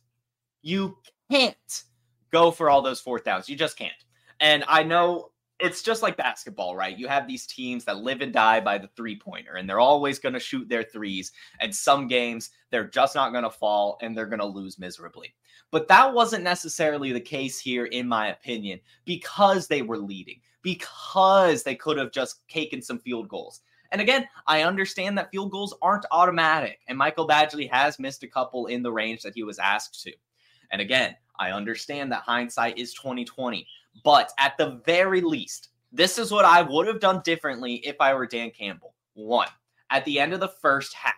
you 0.63 0.99
can't 1.31 1.85
go 2.31 2.51
for 2.51 2.71
all 2.71 2.83
those 2.83 3.01
fourth 3.01 3.25
downs. 3.25 3.49
You 3.49 3.57
just 3.57 3.77
can't. 3.77 3.93
And 4.41 4.65
I 4.69 4.83
know 4.83 5.31
it's 5.61 5.83
just 5.83 6.03
like 6.03 6.17
basketball, 6.17 6.75
right? 6.75 6.99
You 6.99 7.07
have 7.09 7.27
these 7.27 7.47
teams 7.47 7.85
that 7.85 7.99
live 7.99 8.23
and 8.23 8.33
die 8.33 8.61
by 8.61 8.79
the 8.79 8.89
three 8.97 9.19
pointer, 9.19 9.55
and 9.57 9.69
they're 9.69 9.81
always 9.81 10.19
going 10.19 10.33
to 10.33 10.41
shoot 10.41 10.69
their 10.69 10.83
threes. 10.83 11.33
And 11.61 11.75
some 11.75 12.09
games, 12.09 12.51
they're 12.71 12.89
just 12.89 13.15
not 13.15 13.33
going 13.33 13.45
to 13.45 13.51
fall 13.51 13.99
and 14.01 14.17
they're 14.17 14.27
going 14.27 14.41
to 14.41 14.47
lose 14.47 14.79
miserably. 14.79 15.35
But 15.71 15.87
that 15.89 16.13
wasn't 16.13 16.45
necessarily 16.45 17.13
the 17.13 17.21
case 17.21 17.61
here, 17.61 17.87
in 17.87 18.09
my 18.09 18.29
opinion, 18.29 18.81
because 19.05 19.69
they 19.69 19.83
were 19.83 19.99
leading, 19.99 20.41
because 20.63 21.63
they 21.63 21.75
could 21.75 21.97
have 21.99 22.13
just 22.13 22.47
taken 22.49 22.83
some 22.83 22.99
field 22.99 23.29
goals. 23.29 23.61
And 23.93 24.01
again, 24.01 24.29
I 24.47 24.63
understand 24.63 25.19
that 25.19 25.31
field 25.31 25.51
goals 25.51 25.75
aren't 25.83 26.07
automatic, 26.13 26.81
and 26.87 26.97
Michael 26.97 27.27
Badgley 27.27 27.69
has 27.71 27.99
missed 27.99 28.23
a 28.23 28.29
couple 28.29 28.67
in 28.67 28.83
the 28.83 28.93
range 28.93 29.23
that 29.23 29.35
he 29.35 29.43
was 29.43 29.59
asked 29.59 30.03
to. 30.05 30.13
And 30.71 30.81
again, 30.81 31.17
I 31.39 31.51
understand 31.51 32.13
that 32.13 32.23
hindsight 32.23 32.79
is 32.79 32.95
2020. 32.95 33.67
But 34.05 34.33
at 34.39 34.57
the 34.57 34.81
very 34.85 35.21
least, 35.21 35.71
this 35.93 36.19
is 36.19 36.31
what 36.31 36.45
I 36.45 36.63
would 36.63 36.87
have 36.87 37.01
done 37.01 37.23
differently 37.25 37.77
if 37.77 37.97
I 38.01 38.15
were 38.15 38.27
Dan 38.27 38.51
Campbell. 38.51 38.95
One, 39.15 39.49
at 39.91 40.05
the 40.05 40.21
end 40.21 40.33
of 40.33 40.41
the 40.41 40.49
first 40.49 40.95
half, 40.95 41.15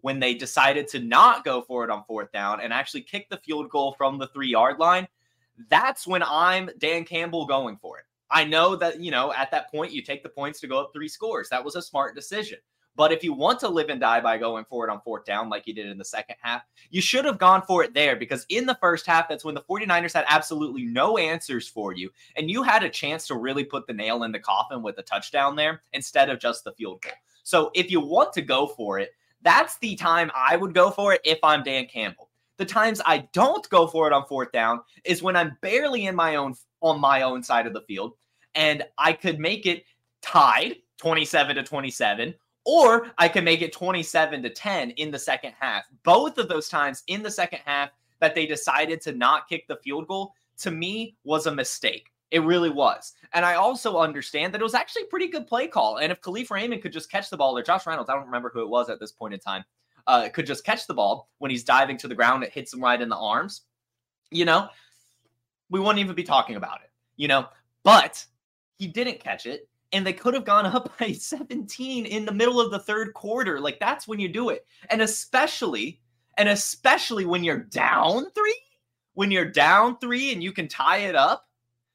when 0.00 0.18
they 0.18 0.34
decided 0.34 0.88
to 0.88 0.98
not 0.98 1.44
go 1.44 1.62
for 1.62 1.84
it 1.84 1.90
on 1.90 2.04
fourth 2.04 2.32
down 2.32 2.60
and 2.60 2.72
actually 2.72 3.02
kick 3.02 3.28
the 3.28 3.38
field 3.38 3.70
goal 3.70 3.94
from 3.96 4.18
the 4.18 4.28
three 4.28 4.48
yard 4.48 4.78
line, 4.78 5.06
that's 5.68 6.06
when 6.06 6.22
I'm 6.22 6.70
Dan 6.78 7.04
Campbell 7.04 7.46
going 7.46 7.76
for 7.76 7.98
it. 7.98 8.04
I 8.30 8.44
know 8.44 8.76
that, 8.76 9.00
you 9.00 9.10
know, 9.10 9.32
at 9.32 9.50
that 9.50 9.70
point, 9.70 9.92
you 9.92 10.02
take 10.02 10.22
the 10.22 10.28
points 10.28 10.60
to 10.60 10.66
go 10.66 10.80
up 10.80 10.92
three 10.92 11.08
scores. 11.08 11.48
That 11.48 11.64
was 11.64 11.76
a 11.76 11.82
smart 11.82 12.14
decision. 12.14 12.58
But 12.96 13.12
if 13.12 13.22
you 13.22 13.34
want 13.34 13.60
to 13.60 13.68
live 13.68 13.90
and 13.90 14.00
die 14.00 14.20
by 14.20 14.38
going 14.38 14.64
for 14.64 14.88
it 14.88 14.90
on 14.90 15.02
fourth 15.02 15.26
down, 15.26 15.50
like 15.50 15.66
you 15.66 15.74
did 15.74 15.86
in 15.86 15.98
the 15.98 16.04
second 16.04 16.36
half, 16.40 16.62
you 16.90 17.02
should 17.02 17.26
have 17.26 17.38
gone 17.38 17.60
for 17.62 17.84
it 17.84 17.92
there 17.92 18.16
because 18.16 18.46
in 18.48 18.64
the 18.64 18.78
first 18.80 19.06
half, 19.06 19.28
that's 19.28 19.44
when 19.44 19.54
the 19.54 19.62
49ers 19.62 20.14
had 20.14 20.24
absolutely 20.28 20.86
no 20.86 21.18
answers 21.18 21.68
for 21.68 21.92
you. 21.92 22.10
And 22.36 22.50
you 22.50 22.62
had 22.62 22.82
a 22.82 22.88
chance 22.88 23.26
to 23.26 23.36
really 23.36 23.64
put 23.64 23.86
the 23.86 23.92
nail 23.92 24.22
in 24.22 24.32
the 24.32 24.38
coffin 24.38 24.82
with 24.82 24.96
a 24.98 25.02
touchdown 25.02 25.56
there 25.56 25.82
instead 25.92 26.30
of 26.30 26.40
just 26.40 26.64
the 26.64 26.72
field 26.72 27.02
goal. 27.02 27.12
So 27.42 27.70
if 27.74 27.90
you 27.90 28.00
want 28.00 28.32
to 28.32 28.42
go 28.42 28.66
for 28.66 28.98
it, 28.98 29.10
that's 29.42 29.76
the 29.78 29.94
time 29.94 30.30
I 30.34 30.56
would 30.56 30.74
go 30.74 30.90
for 30.90 31.12
it 31.12 31.20
if 31.22 31.38
I'm 31.42 31.62
Dan 31.62 31.86
Campbell. 31.86 32.30
The 32.56 32.64
times 32.64 33.02
I 33.04 33.28
don't 33.34 33.68
go 33.68 33.86
for 33.86 34.06
it 34.06 34.14
on 34.14 34.26
fourth 34.26 34.50
down 34.52 34.80
is 35.04 35.22
when 35.22 35.36
I'm 35.36 35.58
barely 35.60 36.06
in 36.06 36.16
my 36.16 36.36
own 36.36 36.54
on 36.86 37.00
my 37.00 37.22
own 37.22 37.42
side 37.42 37.66
of 37.66 37.72
the 37.72 37.82
field 37.82 38.12
and 38.54 38.82
I 38.98 39.12
could 39.12 39.38
make 39.38 39.66
it 39.66 39.84
tied 40.22 40.76
27 40.98 41.56
to 41.56 41.62
27 41.62 42.34
or 42.64 43.12
I 43.16 43.28
could 43.28 43.44
make 43.44 43.62
it 43.62 43.72
27 43.72 44.42
to 44.42 44.50
10 44.50 44.90
in 44.92 45.10
the 45.10 45.18
second 45.18 45.54
half. 45.58 45.84
Both 46.02 46.38
of 46.38 46.48
those 46.48 46.68
times 46.68 47.04
in 47.06 47.22
the 47.22 47.30
second 47.30 47.60
half 47.64 47.90
that 48.20 48.34
they 48.34 48.46
decided 48.46 49.00
to 49.02 49.12
not 49.12 49.48
kick 49.48 49.68
the 49.68 49.76
field 49.76 50.08
goal 50.08 50.32
to 50.58 50.70
me 50.70 51.16
was 51.24 51.46
a 51.46 51.54
mistake. 51.54 52.10
It 52.32 52.42
really 52.42 52.70
was. 52.70 53.12
And 53.34 53.44
I 53.44 53.54
also 53.54 53.98
understand 53.98 54.52
that 54.52 54.60
it 54.60 54.64
was 54.64 54.74
actually 54.74 55.02
a 55.02 55.06
pretty 55.06 55.28
good 55.28 55.46
play 55.46 55.68
call. 55.68 55.98
And 55.98 56.10
if 56.10 56.20
Kalif 56.20 56.50
Raymond 56.50 56.82
could 56.82 56.92
just 56.92 57.10
catch 57.10 57.30
the 57.30 57.36
ball, 57.36 57.56
or 57.56 57.62
Josh 57.62 57.86
Reynolds, 57.86 58.10
I 58.10 58.14
don't 58.14 58.26
remember 58.26 58.50
who 58.52 58.62
it 58.62 58.68
was 58.68 58.90
at 58.90 58.98
this 58.98 59.12
point 59.12 59.34
in 59.34 59.38
time, 59.38 59.64
uh, 60.08 60.28
could 60.32 60.46
just 60.46 60.64
catch 60.64 60.88
the 60.88 60.94
ball 60.94 61.28
when 61.38 61.52
he's 61.52 61.62
diving 61.62 61.96
to 61.98 62.08
the 62.08 62.14
ground, 62.14 62.42
it 62.42 62.52
hits 62.52 62.72
him 62.72 62.82
right 62.82 63.00
in 63.00 63.08
the 63.08 63.16
arms, 63.16 63.62
you 64.30 64.44
know, 64.44 64.68
we 65.70 65.80
wouldn't 65.80 65.98
even 65.98 66.14
be 66.14 66.22
talking 66.22 66.56
about 66.56 66.80
it, 66.82 66.90
you 67.16 67.28
know. 67.28 67.46
But 67.82 68.24
he 68.78 68.86
didn't 68.86 69.20
catch 69.20 69.46
it 69.46 69.68
and 69.92 70.06
they 70.06 70.12
could 70.12 70.34
have 70.34 70.44
gone 70.44 70.66
up 70.66 70.98
by 70.98 71.12
17 71.18 72.06
in 72.06 72.24
the 72.24 72.32
middle 72.32 72.60
of 72.60 72.70
the 72.70 72.78
third 72.78 73.14
quarter. 73.14 73.60
Like 73.60 73.78
that's 73.80 74.08
when 74.08 74.20
you 74.20 74.28
do 74.28 74.50
it. 74.50 74.66
And 74.90 75.02
especially, 75.02 76.00
and 76.36 76.48
especially 76.48 77.24
when 77.24 77.44
you're 77.44 77.58
down 77.58 78.30
three, 78.32 78.60
when 79.14 79.30
you're 79.30 79.50
down 79.50 79.98
three 79.98 80.32
and 80.32 80.42
you 80.42 80.52
can 80.52 80.68
tie 80.68 80.98
it 80.98 81.14
up, 81.14 81.48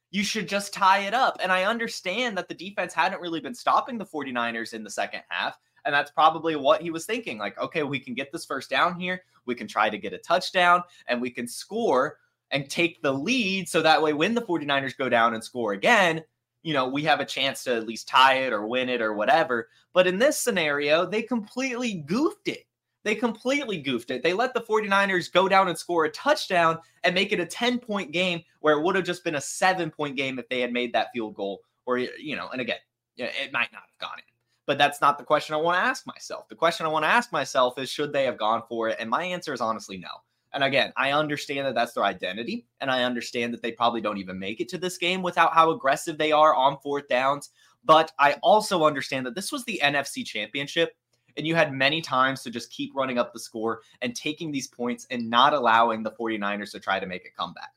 you 0.09 0.23
should 0.23 0.49
just 0.49 0.73
tie 0.73 0.99
it 0.99 1.13
up. 1.13 1.37
And 1.41 1.51
I 1.51 1.63
understand 1.63 2.37
that 2.37 2.49
the 2.49 2.53
defense 2.53 2.93
hadn't 2.93 3.21
really 3.21 3.39
been 3.39 3.55
stopping 3.55 3.97
the 3.97 4.05
49ers 4.05 4.73
in 4.73 4.83
the 4.83 4.89
second 4.89 5.21
half. 5.29 5.57
And 5.85 5.93
that's 5.93 6.11
probably 6.11 6.55
what 6.55 6.81
he 6.81 6.91
was 6.91 7.05
thinking. 7.05 7.37
Like, 7.37 7.57
okay, 7.59 7.83
we 7.83 7.99
can 7.99 8.13
get 8.13 8.31
this 8.31 8.45
first 8.45 8.69
down 8.69 8.99
here. 8.99 9.21
We 9.45 9.55
can 9.55 9.67
try 9.67 9.89
to 9.89 9.97
get 9.97 10.13
a 10.13 10.17
touchdown 10.17 10.83
and 11.07 11.21
we 11.21 11.29
can 11.29 11.47
score 11.47 12.17
and 12.51 12.69
take 12.69 13.01
the 13.01 13.13
lead. 13.13 13.67
So 13.69 13.81
that 13.81 14.01
way, 14.01 14.13
when 14.13 14.35
the 14.35 14.41
49ers 14.41 14.97
go 14.97 15.09
down 15.09 15.33
and 15.33 15.43
score 15.43 15.73
again, 15.73 16.23
you 16.63 16.73
know, 16.73 16.87
we 16.87 17.03
have 17.03 17.19
a 17.19 17.25
chance 17.25 17.63
to 17.63 17.75
at 17.75 17.87
least 17.87 18.07
tie 18.07 18.35
it 18.43 18.53
or 18.53 18.67
win 18.67 18.89
it 18.89 19.01
or 19.01 19.13
whatever. 19.13 19.69
But 19.93 20.07
in 20.07 20.19
this 20.19 20.39
scenario, 20.39 21.05
they 21.05 21.23
completely 21.23 22.03
goofed 22.05 22.47
it. 22.47 22.65
They 23.03 23.15
completely 23.15 23.79
goofed 23.79 24.11
it. 24.11 24.21
They 24.21 24.33
let 24.33 24.53
the 24.53 24.61
49ers 24.61 25.31
go 25.31 25.47
down 25.47 25.69
and 25.69 25.77
score 25.77 26.05
a 26.05 26.11
touchdown 26.11 26.77
and 27.03 27.15
make 27.15 27.31
it 27.31 27.39
a 27.39 27.45
10 27.45 27.79
point 27.79 28.11
game 28.11 28.43
where 28.59 28.77
it 28.77 28.83
would 28.83 28.95
have 28.95 29.05
just 29.05 29.23
been 29.23 29.35
a 29.35 29.41
seven 29.41 29.89
point 29.89 30.15
game 30.15 30.37
if 30.37 30.47
they 30.49 30.61
had 30.61 30.71
made 30.71 30.93
that 30.93 31.07
field 31.13 31.33
goal. 31.35 31.61
Or, 31.87 31.97
you 31.97 32.35
know, 32.35 32.49
and 32.49 32.61
again, 32.61 32.77
it 33.17 33.51
might 33.51 33.71
not 33.71 33.81
have 33.81 33.99
gone 33.99 34.19
in. 34.19 34.23
But 34.67 34.77
that's 34.77 35.01
not 35.01 35.17
the 35.17 35.23
question 35.23 35.55
I 35.55 35.57
want 35.57 35.77
to 35.77 35.83
ask 35.83 36.05
myself. 36.05 36.47
The 36.47 36.55
question 36.55 36.85
I 36.85 36.89
want 36.89 37.03
to 37.03 37.09
ask 37.09 37.31
myself 37.31 37.79
is 37.79 37.89
should 37.89 38.13
they 38.13 38.23
have 38.25 38.37
gone 38.37 38.61
for 38.69 38.89
it? 38.89 38.97
And 38.99 39.09
my 39.09 39.23
answer 39.23 39.51
is 39.53 39.61
honestly 39.61 39.97
no. 39.97 40.09
And 40.53 40.63
again, 40.63 40.91
I 40.97 41.11
understand 41.11 41.65
that 41.65 41.75
that's 41.75 41.93
their 41.93 42.03
identity, 42.03 42.65
and 42.81 42.91
I 42.91 43.03
understand 43.03 43.53
that 43.53 43.61
they 43.61 43.71
probably 43.71 44.01
don't 44.01 44.17
even 44.17 44.37
make 44.37 44.59
it 44.59 44.69
to 44.69 44.77
this 44.77 44.97
game 44.97 45.21
without 45.21 45.53
how 45.53 45.71
aggressive 45.71 46.17
they 46.17 46.31
are 46.31 46.53
on 46.53 46.77
fourth 46.83 47.07
downs. 47.07 47.49
But 47.83 48.11
I 48.19 48.33
also 48.43 48.83
understand 48.83 49.25
that 49.25 49.35
this 49.35 49.51
was 49.51 49.63
the 49.63 49.79
NFC 49.83 50.25
championship, 50.25 50.93
and 51.37 51.47
you 51.47 51.55
had 51.55 51.73
many 51.73 52.01
times 52.01 52.43
to 52.43 52.51
just 52.51 52.71
keep 52.71 52.91
running 52.93 53.17
up 53.17 53.33
the 53.33 53.39
score 53.39 53.81
and 54.01 54.15
taking 54.15 54.51
these 54.51 54.67
points 54.67 55.07
and 55.09 55.29
not 55.29 55.53
allowing 55.53 56.03
the 56.03 56.11
49ers 56.11 56.71
to 56.71 56.79
try 56.79 56.99
to 56.99 57.07
make 57.07 57.25
a 57.25 57.31
comeback. 57.31 57.71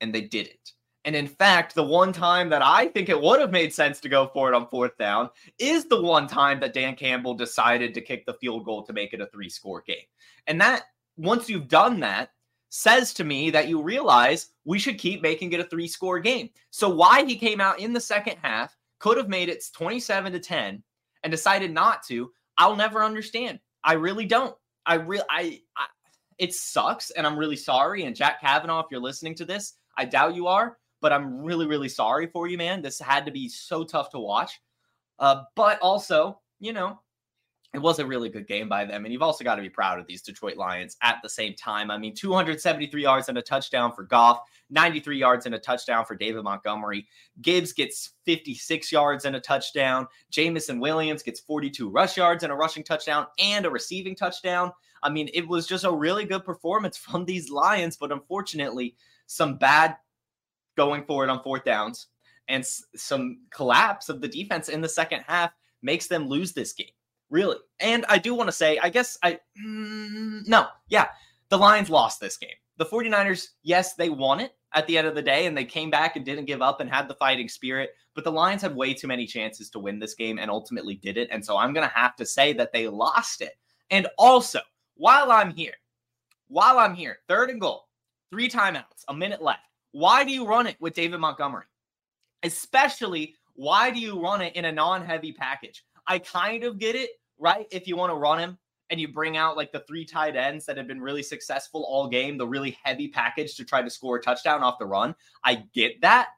And 0.00 0.14
they 0.14 0.22
didn't. 0.22 0.72
And 1.04 1.14
in 1.14 1.26
fact, 1.26 1.74
the 1.74 1.84
one 1.84 2.12
time 2.12 2.48
that 2.48 2.62
I 2.62 2.88
think 2.88 3.10
it 3.10 3.20
would 3.20 3.38
have 3.38 3.50
made 3.50 3.74
sense 3.74 4.00
to 4.00 4.08
go 4.08 4.30
for 4.32 4.48
it 4.48 4.54
on 4.54 4.68
fourth 4.68 4.96
down 4.96 5.28
is 5.58 5.84
the 5.84 6.00
one 6.00 6.26
time 6.26 6.60
that 6.60 6.72
Dan 6.72 6.96
Campbell 6.96 7.34
decided 7.34 7.92
to 7.92 8.00
kick 8.00 8.24
the 8.24 8.34
field 8.34 8.64
goal 8.64 8.82
to 8.84 8.92
make 8.94 9.12
it 9.12 9.20
a 9.20 9.26
three 9.26 9.50
score 9.50 9.82
game. 9.86 10.06
And 10.46 10.58
that 10.62 10.84
once 11.16 11.48
you've 11.48 11.68
done 11.68 12.00
that, 12.00 12.30
says 12.70 13.14
to 13.14 13.22
me 13.22 13.50
that 13.50 13.68
you 13.68 13.80
realize 13.80 14.48
we 14.64 14.80
should 14.80 14.98
keep 14.98 15.22
making 15.22 15.52
it 15.52 15.60
a 15.60 15.64
three 15.64 15.86
score 15.86 16.18
game. 16.18 16.50
So 16.70 16.88
why 16.88 17.24
he 17.24 17.36
came 17.36 17.60
out 17.60 17.78
in 17.78 17.92
the 17.92 18.00
second 18.00 18.36
half, 18.42 18.76
could 18.98 19.16
have 19.16 19.28
made 19.28 19.48
it 19.48 19.62
27 19.72 20.32
to 20.32 20.40
10 20.40 20.82
and 21.22 21.30
decided 21.30 21.72
not 21.72 22.02
to, 22.04 22.32
I'll 22.58 22.74
never 22.74 23.04
understand. 23.04 23.60
I 23.84 23.92
really 23.92 24.26
don't. 24.26 24.56
I 24.86 24.94
really 24.94 25.24
I, 25.30 25.60
I 25.76 25.86
it 26.38 26.52
sucks 26.52 27.10
and 27.12 27.26
I'm 27.26 27.38
really 27.38 27.56
sorry 27.56 28.04
and 28.04 28.16
Jack 28.16 28.40
Kavanaugh 28.40 28.80
if 28.80 28.86
you're 28.90 29.00
listening 29.00 29.34
to 29.36 29.44
this, 29.44 29.74
I 29.96 30.04
doubt 30.04 30.34
you 30.34 30.46
are, 30.46 30.78
but 31.00 31.12
I'm 31.12 31.42
really 31.42 31.66
really 31.66 31.88
sorry 31.88 32.26
for 32.26 32.48
you 32.48 32.58
man. 32.58 32.82
This 32.82 32.98
had 32.98 33.24
to 33.26 33.32
be 33.32 33.48
so 33.48 33.84
tough 33.84 34.10
to 34.10 34.18
watch. 34.18 34.60
Uh 35.18 35.42
but 35.54 35.78
also, 35.80 36.40
you 36.58 36.72
know, 36.72 37.00
it 37.74 37.82
was 37.82 37.98
a 37.98 38.06
really 38.06 38.28
good 38.28 38.46
game 38.46 38.68
by 38.68 38.84
them. 38.84 39.04
And 39.04 39.12
you've 39.12 39.22
also 39.22 39.42
got 39.42 39.56
to 39.56 39.62
be 39.62 39.68
proud 39.68 39.98
of 39.98 40.06
these 40.06 40.22
Detroit 40.22 40.56
Lions 40.56 40.96
at 41.02 41.18
the 41.22 41.28
same 41.28 41.54
time. 41.54 41.90
I 41.90 41.98
mean, 41.98 42.14
273 42.14 43.02
yards 43.02 43.28
and 43.28 43.36
a 43.36 43.42
touchdown 43.42 43.92
for 43.92 44.04
Goff, 44.04 44.38
93 44.70 45.18
yards 45.18 45.46
and 45.46 45.56
a 45.56 45.58
touchdown 45.58 46.04
for 46.04 46.14
David 46.14 46.44
Montgomery. 46.44 47.08
Gibbs 47.42 47.72
gets 47.72 48.12
56 48.26 48.92
yards 48.92 49.24
and 49.24 49.34
a 49.34 49.40
touchdown. 49.40 50.06
Jameson 50.30 50.78
Williams 50.78 51.24
gets 51.24 51.40
42 51.40 51.90
rush 51.90 52.16
yards 52.16 52.44
and 52.44 52.52
a 52.52 52.56
rushing 52.56 52.84
touchdown 52.84 53.26
and 53.40 53.66
a 53.66 53.70
receiving 53.70 54.14
touchdown. 54.14 54.70
I 55.02 55.10
mean, 55.10 55.28
it 55.34 55.46
was 55.46 55.66
just 55.66 55.84
a 55.84 55.92
really 55.92 56.24
good 56.24 56.44
performance 56.44 56.96
from 56.96 57.24
these 57.24 57.50
Lions, 57.50 57.96
but 57.96 58.12
unfortunately, 58.12 58.94
some 59.26 59.58
bad 59.58 59.96
going 60.76 61.04
forward 61.06 61.28
on 61.28 61.42
fourth 61.42 61.64
downs 61.64 62.06
and 62.46 62.64
some 62.64 63.38
collapse 63.50 64.08
of 64.08 64.20
the 64.20 64.28
defense 64.28 64.68
in 64.68 64.80
the 64.80 64.88
second 64.88 65.24
half 65.26 65.50
makes 65.82 66.06
them 66.06 66.28
lose 66.28 66.52
this 66.52 66.72
game 66.72 66.86
really. 67.34 67.56
And 67.80 68.06
I 68.08 68.18
do 68.18 68.32
want 68.34 68.48
to 68.48 68.52
say, 68.52 68.78
I 68.78 68.88
guess 68.88 69.18
I, 69.22 69.40
mm, 69.60 70.46
no, 70.46 70.68
yeah, 70.88 71.08
the 71.48 71.58
Lions 71.58 71.90
lost 71.90 72.20
this 72.20 72.36
game. 72.36 72.54
The 72.76 72.86
49ers, 72.86 73.48
yes, 73.64 73.94
they 73.94 74.08
won 74.08 74.40
it 74.40 74.52
at 74.72 74.86
the 74.86 74.96
end 74.96 75.08
of 75.08 75.16
the 75.16 75.22
day 75.22 75.46
and 75.46 75.56
they 75.56 75.64
came 75.64 75.90
back 75.90 76.14
and 76.14 76.24
didn't 76.24 76.46
give 76.46 76.62
up 76.62 76.80
and 76.80 76.88
had 76.88 77.08
the 77.08 77.14
fighting 77.14 77.48
spirit. 77.48 77.90
But 78.14 78.22
the 78.22 78.30
Lions 78.30 78.62
had 78.62 78.76
way 78.76 78.94
too 78.94 79.08
many 79.08 79.26
chances 79.26 79.68
to 79.70 79.80
win 79.80 79.98
this 79.98 80.14
game 80.14 80.38
and 80.38 80.48
ultimately 80.48 80.94
did 80.94 81.16
it. 81.16 81.28
And 81.32 81.44
so 81.44 81.56
I'm 81.56 81.72
going 81.72 81.86
to 81.86 81.94
have 81.94 82.14
to 82.16 82.24
say 82.24 82.52
that 82.52 82.72
they 82.72 82.86
lost 82.86 83.42
it. 83.42 83.54
And 83.90 84.06
also, 84.16 84.60
while 84.96 85.32
I'm 85.32 85.50
here, 85.50 85.74
while 86.46 86.78
I'm 86.78 86.94
here, 86.94 87.18
third 87.28 87.50
and 87.50 87.60
goal, 87.60 87.88
three 88.30 88.48
timeouts, 88.48 89.04
a 89.08 89.14
minute 89.14 89.42
left. 89.42 89.60
Why 89.90 90.24
do 90.24 90.30
you 90.30 90.46
run 90.46 90.68
it 90.68 90.76
with 90.80 90.94
David 90.94 91.18
Montgomery? 91.18 91.64
Especially, 92.44 93.34
why 93.54 93.90
do 93.90 93.98
you 93.98 94.20
run 94.20 94.40
it 94.40 94.54
in 94.54 94.66
a 94.66 94.72
non 94.72 95.04
heavy 95.04 95.32
package? 95.32 95.84
I 96.06 96.18
kind 96.18 96.64
of 96.64 96.78
get 96.78 96.94
it, 96.94 97.10
right? 97.38 97.66
If 97.70 97.86
you 97.86 97.96
want 97.96 98.10
to 98.10 98.16
run 98.16 98.38
him 98.38 98.58
and 98.90 99.00
you 99.00 99.08
bring 99.08 99.36
out 99.36 99.56
like 99.56 99.72
the 99.72 99.84
three 99.88 100.04
tight 100.04 100.36
ends 100.36 100.66
that 100.66 100.76
have 100.76 100.86
been 100.86 101.00
really 101.00 101.22
successful 101.22 101.84
all 101.88 102.08
game, 102.08 102.38
the 102.38 102.46
really 102.46 102.78
heavy 102.82 103.08
package 103.08 103.56
to 103.56 103.64
try 103.64 103.82
to 103.82 103.90
score 103.90 104.16
a 104.16 104.22
touchdown 104.22 104.62
off 104.62 104.78
the 104.78 104.86
run, 104.86 105.14
I 105.44 105.64
get 105.74 106.00
that. 106.02 106.28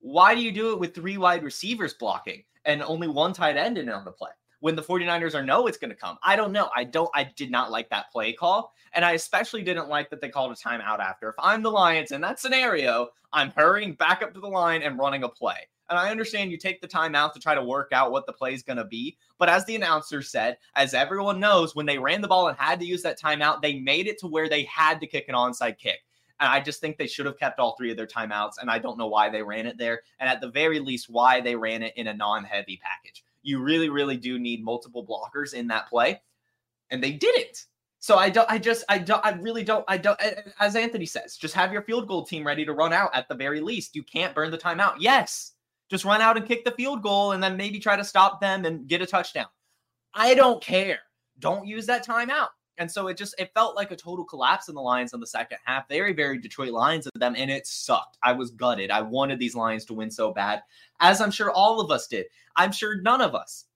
Why 0.00 0.34
do 0.34 0.40
you 0.40 0.50
do 0.50 0.72
it 0.72 0.80
with 0.80 0.94
three 0.94 1.18
wide 1.18 1.42
receivers 1.42 1.94
blocking 1.94 2.42
and 2.64 2.82
only 2.82 3.08
one 3.08 3.32
tight 3.32 3.56
end 3.56 3.78
in 3.78 3.88
on 3.90 4.04
the 4.04 4.12
play? 4.12 4.30
When 4.60 4.76
the 4.76 4.82
49ers 4.82 5.34
are 5.34 5.42
no, 5.42 5.66
it's 5.66 5.78
going 5.78 5.90
to 5.90 5.96
come. 5.96 6.18
I 6.22 6.36
don't 6.36 6.52
know. 6.52 6.68
I 6.76 6.84
don't 6.84 7.10
I 7.14 7.24
did 7.24 7.50
not 7.50 7.70
like 7.70 7.88
that 7.90 8.12
play 8.12 8.32
call. 8.32 8.72
And 8.92 9.04
I 9.04 9.12
especially 9.12 9.62
didn't 9.62 9.88
like 9.88 10.10
that 10.10 10.20
they 10.20 10.28
called 10.28 10.52
a 10.52 10.54
timeout 10.54 10.98
after. 10.98 11.28
If 11.28 11.36
I'm 11.38 11.62
the 11.62 11.70
Lions 11.70 12.12
in 12.12 12.20
that 12.22 12.40
scenario, 12.40 13.08
I'm 13.32 13.50
hurrying 13.52 13.94
back 13.94 14.22
up 14.22 14.34
to 14.34 14.40
the 14.40 14.48
line 14.48 14.82
and 14.82 14.98
running 14.98 15.22
a 15.22 15.28
play. 15.28 15.68
And 15.90 15.98
I 15.98 16.10
understand 16.10 16.52
you 16.52 16.56
take 16.56 16.80
the 16.80 16.86
time 16.86 17.16
out 17.16 17.34
to 17.34 17.40
try 17.40 17.54
to 17.54 17.64
work 17.64 17.90
out 17.92 18.12
what 18.12 18.24
the 18.24 18.32
play 18.32 18.54
is 18.54 18.62
going 18.62 18.76
to 18.76 18.84
be. 18.84 19.18
But 19.38 19.48
as 19.48 19.64
the 19.64 19.74
announcer 19.74 20.22
said, 20.22 20.56
as 20.76 20.94
everyone 20.94 21.40
knows, 21.40 21.74
when 21.74 21.84
they 21.84 21.98
ran 21.98 22.20
the 22.20 22.28
ball 22.28 22.46
and 22.46 22.56
had 22.56 22.78
to 22.78 22.86
use 22.86 23.02
that 23.02 23.20
timeout, 23.20 23.60
they 23.60 23.80
made 23.80 24.06
it 24.06 24.16
to 24.20 24.28
where 24.28 24.48
they 24.48 24.62
had 24.64 25.00
to 25.00 25.06
kick 25.08 25.28
an 25.28 25.34
onside 25.34 25.78
kick. 25.78 25.98
And 26.38 26.48
I 26.48 26.60
just 26.60 26.80
think 26.80 26.96
they 26.96 27.08
should 27.08 27.26
have 27.26 27.38
kept 27.38 27.58
all 27.58 27.76
three 27.76 27.90
of 27.90 27.96
their 27.96 28.06
timeouts. 28.06 28.54
And 28.60 28.70
I 28.70 28.78
don't 28.78 28.98
know 28.98 29.08
why 29.08 29.28
they 29.28 29.42
ran 29.42 29.66
it 29.66 29.76
there. 29.78 30.02
And 30.20 30.28
at 30.28 30.40
the 30.40 30.48
very 30.48 30.78
least, 30.78 31.10
why 31.10 31.40
they 31.40 31.56
ran 31.56 31.82
it 31.82 31.92
in 31.96 32.06
a 32.06 32.14
non 32.14 32.44
heavy 32.44 32.80
package. 32.82 33.24
You 33.42 33.60
really, 33.60 33.88
really 33.88 34.16
do 34.16 34.38
need 34.38 34.62
multiple 34.62 35.04
blockers 35.04 35.54
in 35.54 35.66
that 35.68 35.88
play. 35.88 36.22
And 36.90 37.02
they 37.02 37.12
didn't. 37.12 37.66
So 37.98 38.16
I 38.16 38.30
don't, 38.30 38.50
I 38.50 38.58
just, 38.58 38.84
I 38.88 38.96
don't, 38.96 39.24
I 39.24 39.32
really 39.32 39.62
don't, 39.62 39.84
I 39.86 39.98
don't, 39.98 40.18
as 40.58 40.74
Anthony 40.74 41.04
says, 41.04 41.36
just 41.36 41.54
have 41.54 41.72
your 41.72 41.82
field 41.82 42.08
goal 42.08 42.24
team 42.24 42.46
ready 42.46 42.64
to 42.64 42.72
run 42.72 42.94
out 42.94 43.10
at 43.12 43.28
the 43.28 43.34
very 43.34 43.60
least. 43.60 43.94
You 43.94 44.02
can't 44.02 44.34
burn 44.34 44.50
the 44.50 44.56
timeout. 44.56 44.94
Yes, 44.98 45.52
just 45.90 46.04
run 46.04 46.20
out 46.20 46.36
and 46.36 46.46
kick 46.46 46.64
the 46.64 46.70
field 46.72 47.02
goal 47.02 47.32
and 47.32 47.42
then 47.42 47.56
maybe 47.56 47.78
try 47.78 47.96
to 47.96 48.04
stop 48.04 48.40
them 48.40 48.64
and 48.64 48.86
get 48.86 49.02
a 49.02 49.06
touchdown. 49.06 49.46
I 50.14 50.34
don't 50.34 50.62
care. 50.62 51.00
Don't 51.38 51.66
use 51.66 51.86
that 51.86 52.06
timeout. 52.06 52.48
And 52.78 52.90
so 52.90 53.08
it 53.08 53.18
just 53.18 53.34
it 53.38 53.50
felt 53.52 53.76
like 53.76 53.90
a 53.90 53.96
total 53.96 54.24
collapse 54.24 54.68
in 54.68 54.74
the 54.74 54.80
Lions 54.80 55.12
in 55.12 55.20
the 55.20 55.26
second 55.26 55.58
half. 55.64 55.88
Very, 55.88 56.14
very 56.14 56.38
Detroit 56.38 56.70
Lions 56.72 57.06
of 57.06 57.20
them, 57.20 57.34
and 57.36 57.50
it 57.50 57.66
sucked. 57.66 58.16
I 58.22 58.32
was 58.32 58.52
gutted. 58.52 58.90
I 58.90 59.02
wanted 59.02 59.38
these 59.38 59.54
Lions 59.54 59.84
to 59.86 59.94
win 59.94 60.10
so 60.10 60.32
bad, 60.32 60.62
as 61.00 61.20
I'm 61.20 61.30
sure 61.30 61.50
all 61.50 61.80
of 61.80 61.90
us 61.90 62.06
did. 62.06 62.24
I'm 62.56 62.72
sure 62.72 63.02
none 63.02 63.20
of 63.20 63.34
us 63.34 63.66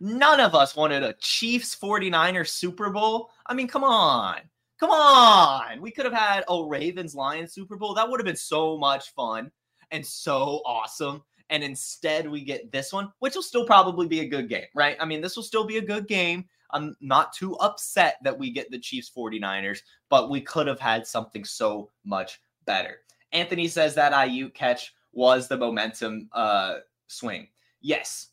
None 0.00 0.40
of 0.40 0.54
us 0.54 0.74
wanted 0.74 1.02
a 1.02 1.14
Chiefs 1.20 1.76
49ers 1.76 2.48
Super 2.48 2.90
Bowl. 2.90 3.30
I 3.46 3.54
mean, 3.54 3.68
come 3.68 3.84
on. 3.84 4.40
Come 4.78 4.90
on. 4.90 5.80
We 5.80 5.90
could 5.90 6.04
have 6.04 6.14
had 6.14 6.44
a 6.48 6.64
Ravens 6.64 7.14
Lions 7.14 7.52
Super 7.52 7.76
Bowl. 7.76 7.94
That 7.94 8.08
would 8.08 8.20
have 8.20 8.26
been 8.26 8.36
so 8.36 8.76
much 8.78 9.14
fun 9.14 9.50
and 9.90 10.04
so 10.04 10.62
awesome. 10.64 11.22
And 11.48 11.62
instead, 11.62 12.28
we 12.28 12.42
get 12.42 12.72
this 12.72 12.92
one, 12.92 13.12
which 13.20 13.34
will 13.34 13.42
still 13.42 13.66
probably 13.66 14.08
be 14.08 14.20
a 14.20 14.28
good 14.28 14.48
game, 14.48 14.66
right? 14.74 14.96
I 14.98 15.04
mean, 15.04 15.20
this 15.20 15.36
will 15.36 15.44
still 15.44 15.64
be 15.64 15.78
a 15.78 15.82
good 15.82 16.08
game. 16.08 16.44
I'm 16.70 16.96
not 17.00 17.32
too 17.32 17.54
upset 17.56 18.16
that 18.24 18.36
we 18.36 18.50
get 18.50 18.70
the 18.70 18.78
Chiefs 18.78 19.10
49ers, 19.16 19.78
but 20.10 20.28
we 20.28 20.40
could 20.40 20.66
have 20.66 20.80
had 20.80 21.06
something 21.06 21.44
so 21.44 21.90
much 22.04 22.40
better. 22.64 22.98
Anthony 23.32 23.68
says 23.68 23.94
that 23.94 24.12
Aiyuk 24.12 24.54
catch 24.54 24.92
was 25.12 25.46
the 25.46 25.56
momentum 25.56 26.28
uh, 26.32 26.78
swing. 27.06 27.48
Yes. 27.80 28.28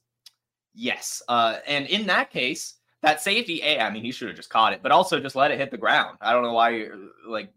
Yes. 0.73 1.21
Uh, 1.27 1.57
and 1.67 1.85
in 1.87 2.07
that 2.07 2.31
case, 2.31 2.75
that 3.03 3.21
safety, 3.21 3.61
A, 3.63 3.79
I 3.79 3.89
mean, 3.89 4.03
he 4.03 4.11
should 4.11 4.29
have 4.29 4.37
just 4.37 4.49
caught 4.49 4.73
it, 4.73 4.81
but 4.81 4.91
also 4.91 5.19
just 5.19 5.35
let 5.35 5.51
it 5.51 5.59
hit 5.59 5.71
the 5.71 5.77
ground. 5.77 6.17
I 6.21 6.33
don't 6.33 6.43
know 6.43 6.53
why 6.53 6.87
like 7.27 7.53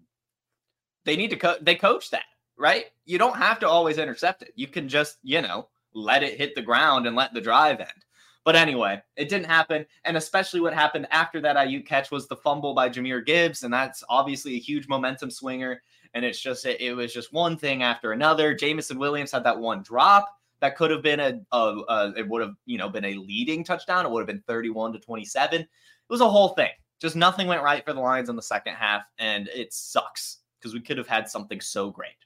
they 1.04 1.16
need 1.16 1.30
to 1.30 1.36
co- 1.36 1.56
they 1.62 1.76
coach 1.76 2.10
that, 2.10 2.24
right? 2.58 2.86
You 3.04 3.18
don't 3.18 3.36
have 3.36 3.58
to 3.60 3.68
always 3.68 3.98
intercept 3.98 4.42
it. 4.42 4.52
You 4.56 4.66
can 4.66 4.88
just, 4.88 5.18
you 5.22 5.42
know, 5.42 5.68
let 5.94 6.22
it 6.22 6.38
hit 6.38 6.54
the 6.54 6.62
ground 6.62 7.06
and 7.06 7.16
let 7.16 7.32
the 7.32 7.40
drive 7.40 7.80
end. 7.80 8.04
But 8.44 8.56
anyway, 8.56 9.02
it 9.16 9.28
didn't 9.28 9.46
happen. 9.46 9.86
And 10.04 10.16
especially 10.16 10.60
what 10.60 10.72
happened 10.72 11.08
after 11.10 11.40
that 11.40 11.56
Aiyuk 11.56 11.86
catch 11.86 12.10
was 12.10 12.28
the 12.28 12.36
fumble 12.36 12.74
by 12.74 12.88
Jahmyr 12.88 13.24
Gibbs. 13.26 13.64
And 13.64 13.74
that's 13.74 14.04
obviously 14.08 14.54
a 14.54 14.60
huge 14.60 14.86
momentum 14.88 15.30
swinger. 15.30 15.82
And 16.14 16.24
it's 16.24 16.40
just, 16.40 16.64
it, 16.64 16.80
it 16.80 16.92
was 16.94 17.12
just 17.12 17.32
one 17.32 17.56
thing 17.56 17.82
after 17.82 18.12
another. 18.12 18.54
Jameson 18.54 18.98
Williams 18.98 19.32
had 19.32 19.44
that 19.44 19.58
one 19.58 19.82
drop 19.82 20.28
that 20.60 20.76
could 20.76 20.90
have 20.90 21.02
been 21.02 21.20
a, 21.20 21.40
a, 21.52 21.56
a 21.88 22.12
it 22.16 22.28
would 22.28 22.42
have 22.42 22.54
you 22.64 22.78
know 22.78 22.88
been 22.88 23.04
a 23.04 23.14
leading 23.14 23.64
touchdown. 23.64 24.06
It 24.06 24.10
would 24.10 24.20
have 24.20 24.26
been 24.26 24.42
31 24.46 24.92
to 24.94 24.98
27. 24.98 25.60
It 25.60 25.68
was 26.08 26.20
a 26.20 26.28
whole 26.28 26.50
thing. 26.50 26.70
Just 27.00 27.16
nothing 27.16 27.46
went 27.46 27.62
right 27.62 27.84
for 27.84 27.92
the 27.92 28.00
Lions 28.00 28.28
in 28.28 28.36
the 28.36 28.42
second 28.42 28.74
half, 28.74 29.02
and 29.18 29.48
it 29.48 29.72
sucks 29.72 30.38
because 30.58 30.72
we 30.72 30.80
could 30.80 30.96
have 30.96 31.08
had 31.08 31.28
something 31.28 31.60
so 31.60 31.90
great, 31.90 32.16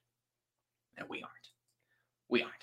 and 1.00 1.09
we 1.09 1.23
aren't. 1.23 1.49
We 2.28 2.42
aren't. 2.42 2.54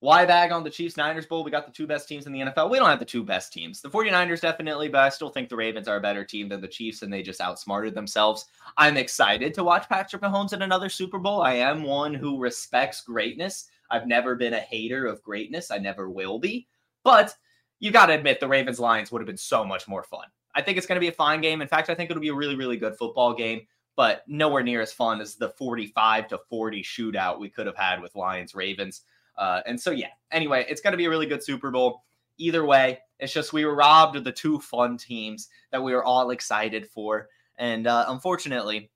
Why 0.00 0.26
bag 0.26 0.52
on 0.52 0.62
the 0.62 0.70
Chiefs 0.70 0.98
Niners 0.98 1.24
Bowl? 1.24 1.42
We 1.42 1.50
got 1.50 1.64
the 1.64 1.72
two 1.72 1.86
best 1.86 2.06
teams 2.06 2.26
in 2.26 2.32
the 2.32 2.40
NFL. 2.40 2.70
We 2.70 2.78
don't 2.78 2.90
have 2.90 2.98
the 2.98 3.06
two 3.06 3.24
best 3.24 3.54
teams. 3.54 3.80
The 3.80 3.88
49ers 3.88 4.42
definitely, 4.42 4.88
but 4.88 5.00
I 5.00 5.08
still 5.08 5.30
think 5.30 5.48
the 5.48 5.56
Ravens 5.56 5.88
are 5.88 5.96
a 5.96 6.02
better 6.02 6.24
team 6.24 6.46
than 6.46 6.60
the 6.60 6.68
Chiefs, 6.68 7.00
and 7.00 7.10
they 7.10 7.22
just 7.22 7.40
outsmarted 7.40 7.94
themselves. 7.94 8.44
I'm 8.76 8.98
excited 8.98 9.54
to 9.54 9.64
watch 9.64 9.88
Patrick 9.88 10.20
Mahomes 10.20 10.52
in 10.52 10.60
another 10.60 10.90
Super 10.90 11.18
Bowl. 11.18 11.40
I 11.40 11.54
am 11.54 11.84
one 11.84 12.12
who 12.12 12.38
respects 12.38 13.00
greatness. 13.00 13.70
I've 13.90 14.06
never 14.06 14.34
been 14.34 14.52
a 14.52 14.60
hater 14.60 15.06
of 15.06 15.22
greatness. 15.22 15.70
I 15.70 15.78
never 15.78 16.10
will 16.10 16.38
be. 16.38 16.68
But 17.02 17.34
you 17.80 17.90
got 17.90 18.06
to 18.06 18.14
admit, 18.14 18.40
the 18.40 18.48
Ravens 18.48 18.78
Lions 18.78 19.10
would 19.10 19.22
have 19.22 19.26
been 19.26 19.38
so 19.38 19.64
much 19.64 19.88
more 19.88 20.02
fun. 20.02 20.26
I 20.54 20.60
think 20.60 20.76
it's 20.76 20.86
going 20.86 20.96
to 20.96 21.00
be 21.00 21.08
a 21.08 21.12
fine 21.12 21.40
game. 21.40 21.62
In 21.62 21.68
fact, 21.68 21.88
I 21.88 21.94
think 21.94 22.10
it'll 22.10 22.20
be 22.20 22.28
a 22.28 22.34
really, 22.34 22.56
really 22.56 22.76
good 22.76 22.96
football 22.96 23.34
game, 23.34 23.66
but 23.96 24.22
nowhere 24.26 24.62
near 24.62 24.80
as 24.80 24.92
fun 24.92 25.20
as 25.20 25.36
the 25.36 25.50
45 25.50 26.28
to 26.28 26.38
40 26.48 26.82
shootout 26.82 27.38
we 27.38 27.48
could 27.48 27.66
have 27.66 27.76
had 27.76 28.00
with 28.00 28.14
Lions 28.14 28.54
Ravens. 28.54 29.02
Uh, 29.36 29.60
and 29.66 29.80
so, 29.80 29.90
yeah, 29.90 30.10
anyway, 30.30 30.64
it's 30.68 30.80
going 30.80 30.92
to 30.92 30.98
be 30.98 31.04
a 31.04 31.10
really 31.10 31.26
good 31.26 31.42
Super 31.42 31.70
Bowl. 31.70 32.02
Either 32.38 32.64
way, 32.64 32.98
it's 33.20 33.32
just 33.32 33.52
we 33.52 33.64
were 33.64 33.74
robbed 33.74 34.16
of 34.16 34.24
the 34.24 34.32
two 34.32 34.58
fun 34.58 34.96
teams 34.96 35.48
that 35.70 35.82
we 35.82 35.92
were 35.92 36.04
all 36.04 36.30
excited 36.30 36.88
for. 36.88 37.28
And 37.58 37.86
uh, 37.86 38.06
unfortunately, 38.08 38.90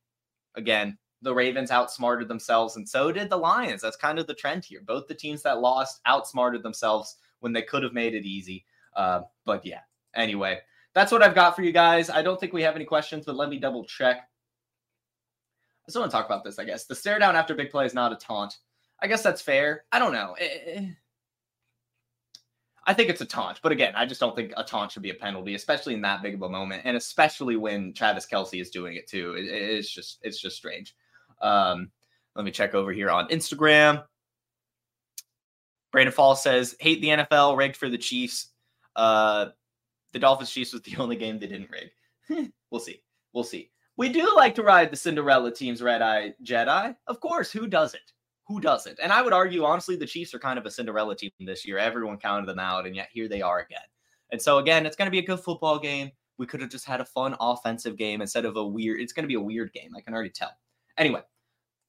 again, 0.57 0.99
the 1.23 1.35
Ravens 1.35 1.71
outsmarted 1.71 2.29
themselves, 2.29 2.77
and 2.77 2.89
so 2.89 3.11
did 3.11 3.29
the 3.29 3.37
Lions. 3.37 3.83
That's 3.83 3.97
kind 3.97 4.19
of 4.19 4.27
the 4.27 4.35
trend 4.35 4.65
here. 4.65 4.83
Both 4.85 5.09
the 5.09 5.15
teams 5.15 5.43
that 5.43 5.61
lost 5.61 6.01
outsmarted 6.07 6.63
themselves 6.63 7.17
when 7.41 7.53
they 7.53 7.63
could 7.63 7.83
have 7.83 7.93
made 7.93 8.15
it 8.15 8.25
easy. 8.25 8.65
Uh, 8.95 9.23
but 9.45 9.65
yeah, 9.67 9.81
anyway, 10.15 10.61
that's 10.95 11.13
what 11.13 11.23
I've 11.23 11.35
got 11.35 11.57
for 11.57 11.63
you 11.63 11.73
guys. 11.73 12.11
I 12.11 12.23
don't 12.23 12.39
think 12.39 12.53
we 12.53 12.63
have 12.63 12.77
any 12.77 12.85
questions, 12.85 13.25
but 13.25 13.37
let 13.37 13.49
me 13.49 13.59
double 13.59 13.85
check. 13.85 14.29
I 15.89 15.91
still 15.91 16.03
want 16.03 16.13
to 16.13 16.17
talk 16.19 16.27
about 16.27 16.45
this, 16.45 16.59
I 16.59 16.65
guess. 16.65 16.85
The 16.85 16.95
stare 16.95 17.19
down 17.19 17.35
after 17.35 17.55
big 17.55 17.71
play 17.71 17.87
is 17.87 17.95
not 17.95 18.13
a 18.13 18.17
taunt. 18.17 18.59
I 19.01 19.07
guess 19.07 19.23
that's 19.23 19.41
fair. 19.41 19.85
I 19.91 19.99
don't 19.99 20.13
know. 20.13 20.37
It, 20.39 20.63
eh, 20.67 20.81
eh. 20.81 20.89
I 22.87 22.93
think 22.93 23.09
it's 23.09 23.23
a 23.23 23.27
taunt, 23.27 23.61
but 23.63 23.73
again, 23.73 23.95
I 23.97 24.05
just 24.05 24.21
don't 24.21 24.37
think 24.37 24.53
a 24.57 24.65
taunt 24.65 24.93
should 24.93 25.03
be 25.03 25.11
a 25.11 25.15
penalty, 25.15 25.55
especially 25.55 25.95
in 25.95 26.03
that 26.03 26.23
big 26.23 26.35
of 26.35 26.43
a 26.43 26.49
moment, 26.49 26.83
and 26.85 26.97
especially 26.97 27.57
when 27.57 27.95
Travis 27.95 28.27
Kelce 28.27 28.61
is 28.61 28.71
doing 28.71 28.97
it 28.97 29.07
too. 29.07 29.35
It, 29.35 29.47
it's 29.47 29.91
just 29.91 30.19
it's 30.23 30.41
just 30.41 30.57
strange. 30.57 30.95
Um, 31.41 31.91
let 32.35 32.45
me 32.45 32.51
check 32.51 32.75
over 32.75 32.93
here 32.93 33.11
on 33.11 33.29
Instagram. 33.29 34.05
Brandon 35.91 36.13
Fall 36.13 36.37
says, 36.37 36.77
hate 36.81 37.01
the 37.01 37.09
NFL, 37.09 37.57
rigged 37.57 37.77
for 37.77 37.89
the 37.89 37.99
Chiefs. 37.99 38.49
Uh, 38.95 39.47
the 40.13 40.19
Dolphins 40.19 40.51
Chiefs 40.51 40.75
was 40.75 40.83
the 40.83 40.97
only 40.99 41.17
game 41.17 41.39
they 41.39 41.47
didn't 41.47 41.71
rig. 41.71 42.53
we'll 42.71 42.81
see. 42.81 43.03
We'll 43.33 43.45
see. 43.45 43.71
We 43.99 44.09
do 44.09 44.33
like 44.37 44.55
to 44.55 44.63
ride 44.63 44.93
the 44.93 44.97
Cinderella 44.97 45.53
team's 45.53 45.83
red 45.83 46.03
eye 46.03 46.33
Jedi. 46.45 46.95
Of 47.09 47.19
course, 47.19 47.51
who 47.51 47.67
doesn't? 47.67 48.01
Who 48.47 48.61
doesn't? 48.61 48.97
And 49.03 49.13
I 49.13 49.23
would 49.23 49.33
argue, 49.33 49.65
honestly, 49.65 49.97
the 49.97 50.07
Chiefs 50.07 50.33
are 50.33 50.39
kind 50.39 50.57
of 50.57 50.65
a 50.65 50.71
Cinderella 50.71 51.17
team 51.17 51.33
this 51.41 51.67
year. 51.67 51.79
Everyone 51.79 52.17
counted 52.17 52.47
them 52.47 52.61
out, 52.61 52.87
and 52.87 52.95
yet 52.95 53.09
here 53.13 53.29
they 53.29 53.43
are 53.43 53.59
again. 53.59 53.83
And 54.31 54.41
so, 54.41 54.59
again, 54.59 54.87
it's 54.87 54.95
going 54.95 55.09
to 55.09 55.11
be 55.11 55.19
a 55.19 55.27
good 55.27 55.41
football 55.41 55.81
game. 55.81 56.13
We 56.39 56.47
could 56.47 56.61
have 56.61 56.71
just 56.71 56.85
had 56.85 57.01
a 57.01 57.05
fun 57.05 57.35
offensive 57.41 57.97
game 57.97 58.21
instead 58.23 58.45
of 58.45 58.57
a 58.57 58.65
weird, 58.65 59.01
it's 59.01 59.13
going 59.13 59.25
to 59.25 59.29
be 59.29 59.35
a 59.35 59.41
weird 59.41 59.73
game. 59.73 59.91
I 59.97 60.01
can 60.01 60.15
already 60.15 60.31
tell. 60.31 60.53
Anyway, 60.97 61.23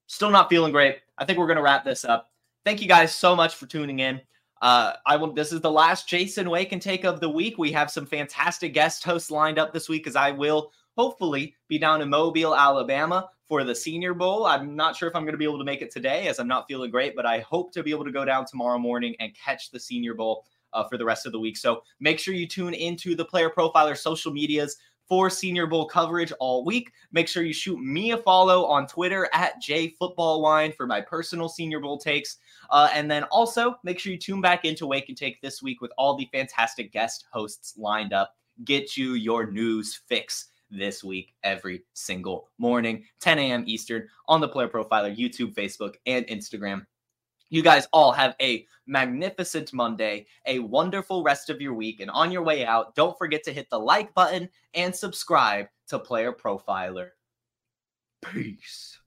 still 0.08 0.32
not 0.32 0.50
feeling 0.50 0.72
great. 0.72 0.98
I 1.20 1.26
think 1.26 1.38
we're 1.38 1.46
going 1.46 1.58
to 1.58 1.64
wrap 1.64 1.86
this 1.86 2.06
up. 2.06 2.32
Thank 2.66 2.82
you 2.82 2.88
guys 2.88 3.14
so 3.14 3.36
much 3.36 3.54
for 3.54 3.68
tuning 3.68 4.00
in. 4.00 4.20
Uh, 4.64 4.94
I 5.06 5.16
will. 5.16 5.32
This 5.32 5.54
is 5.54 5.62
the 5.62 5.72
last 5.72 6.10
Jason 6.10 6.50
Wake 6.50 6.72
and 6.72 6.82
Take 6.82 7.06
of 7.06 7.20
the 7.20 7.30
week. 7.30 7.60
We 7.60 7.72
have 7.72 7.92
some 7.92 8.08
fantastic 8.08 8.74
guest 8.74 9.04
hosts 9.04 9.30
lined 9.30 9.60
up 9.60 9.74
this 9.74 9.88
week, 9.88 10.08
as 10.08 10.16
I 10.16 10.32
will 10.32 10.72
hopefully 11.00 11.56
be 11.70 11.80
down 11.80 12.02
in 12.02 12.10
Mobile, 12.10 12.54
Alabama 12.54 13.30
for 13.48 13.64
the 13.64 13.74
Senior 13.74 14.14
Bowl. 14.14 14.46
I'm 14.46 14.76
not 14.76 14.98
sure 14.98 15.08
if 15.08 15.16
I'm 15.16 15.24
going 15.24 15.32
to 15.32 15.38
be 15.38 15.46
able 15.46 15.58
to 15.58 15.64
make 15.64 15.82
it 15.82 15.92
today, 15.92 16.28
as 16.28 16.40
I'm 16.40 16.48
not 16.48 16.68
feeling 16.68 16.92
great, 16.92 17.16
but 17.16 17.26
I 17.26 17.40
hope 17.40 17.72
to 17.72 17.84
be 17.84 17.92
able 17.92 18.04
to 18.04 18.12
go 18.12 18.26
down 18.26 18.46
tomorrow 18.46 18.78
morning 18.78 19.16
and 19.22 19.34
catch 19.34 19.72
the 19.72 19.80
Senior 19.80 20.14
Bowl 20.14 20.44
uh, 20.74 20.84
for 20.84 20.98
the 20.98 21.06
rest 21.06 21.26
of 21.26 21.32
the 21.32 21.40
week. 21.40 21.56
So 21.56 21.84
make 22.02 22.20
sure 22.20 22.34
you 22.34 22.46
tune 22.46 22.74
into 22.74 23.16
the 23.16 23.24
Player 23.24 23.50
Profiler 23.50 23.96
social 23.96 24.34
medias 24.34 24.76
for 25.08 25.30
Senior 25.30 25.68
Bowl 25.68 25.86
coverage 25.86 26.34
all 26.38 26.66
week. 26.66 26.92
Make 27.14 27.30
sure 27.30 27.44
you 27.44 27.54
shoot 27.54 27.80
me 27.80 28.12
a 28.12 28.18
follow 28.18 28.66
on 28.66 28.86
Twitter 28.86 29.30
at 29.32 29.54
JFootballWine 29.64 30.76
for 30.76 30.86
my 30.86 31.00
personal 31.00 31.48
Senior 31.48 31.80
Bowl 31.80 31.98
takes. 31.98 32.40
Uh, 32.72 32.90
and 32.94 33.10
then 33.10 33.24
also 33.32 33.80
make 33.86 34.00
sure 34.00 34.12
you 34.12 34.20
tune 34.20 34.42
back 34.42 34.66
into 34.66 34.86
Wake 34.86 35.08
and 35.08 35.18
Take 35.18 35.42
this 35.42 35.64
week 35.64 35.80
with 35.80 35.94
all 35.98 36.18
the 36.18 36.28
fantastic 36.34 36.92
guest 36.92 37.24
hosts 37.32 37.76
lined 37.78 38.12
up. 38.12 38.36
Get 38.66 38.98
you 38.98 39.14
your 39.14 39.50
news 39.50 40.02
fix 40.06 40.48
this 40.70 41.04
week 41.04 41.34
every 41.44 41.84
single 41.94 42.50
morning, 42.58 43.04
10 43.22 43.40
a.m. 43.40 43.64
Eastern 43.68 44.08
on 44.28 44.42
the 44.42 44.48
Player 44.48 44.68
Profiler, 44.68 45.16
YouTube, 45.16 45.54
Facebook, 45.54 45.96
and 46.06 46.26
Instagram. 46.28 46.86
You 47.50 47.64
guys 47.64 47.88
all 47.92 48.12
have 48.12 48.36
a 48.42 48.68
magnificent 48.86 49.74
Monday, 49.74 50.28
a 50.46 50.60
wonderful 50.60 51.24
rest 51.24 51.50
of 51.50 51.60
your 51.60 51.74
week. 51.74 52.00
And 52.00 52.12
on 52.12 52.32
your 52.32 52.44
way 52.44 52.66
out, 52.66 52.94
don't 52.96 53.18
forget 53.18 53.44
to 53.46 53.54
hit 53.54 53.70
the 53.70 53.80
like 53.80 54.14
button 54.14 54.50
and 54.74 54.96
subscribe 54.96 55.68
to 55.88 55.98
Player 55.98 56.32
Profiler. 56.32 57.10
Peace. 58.22 59.00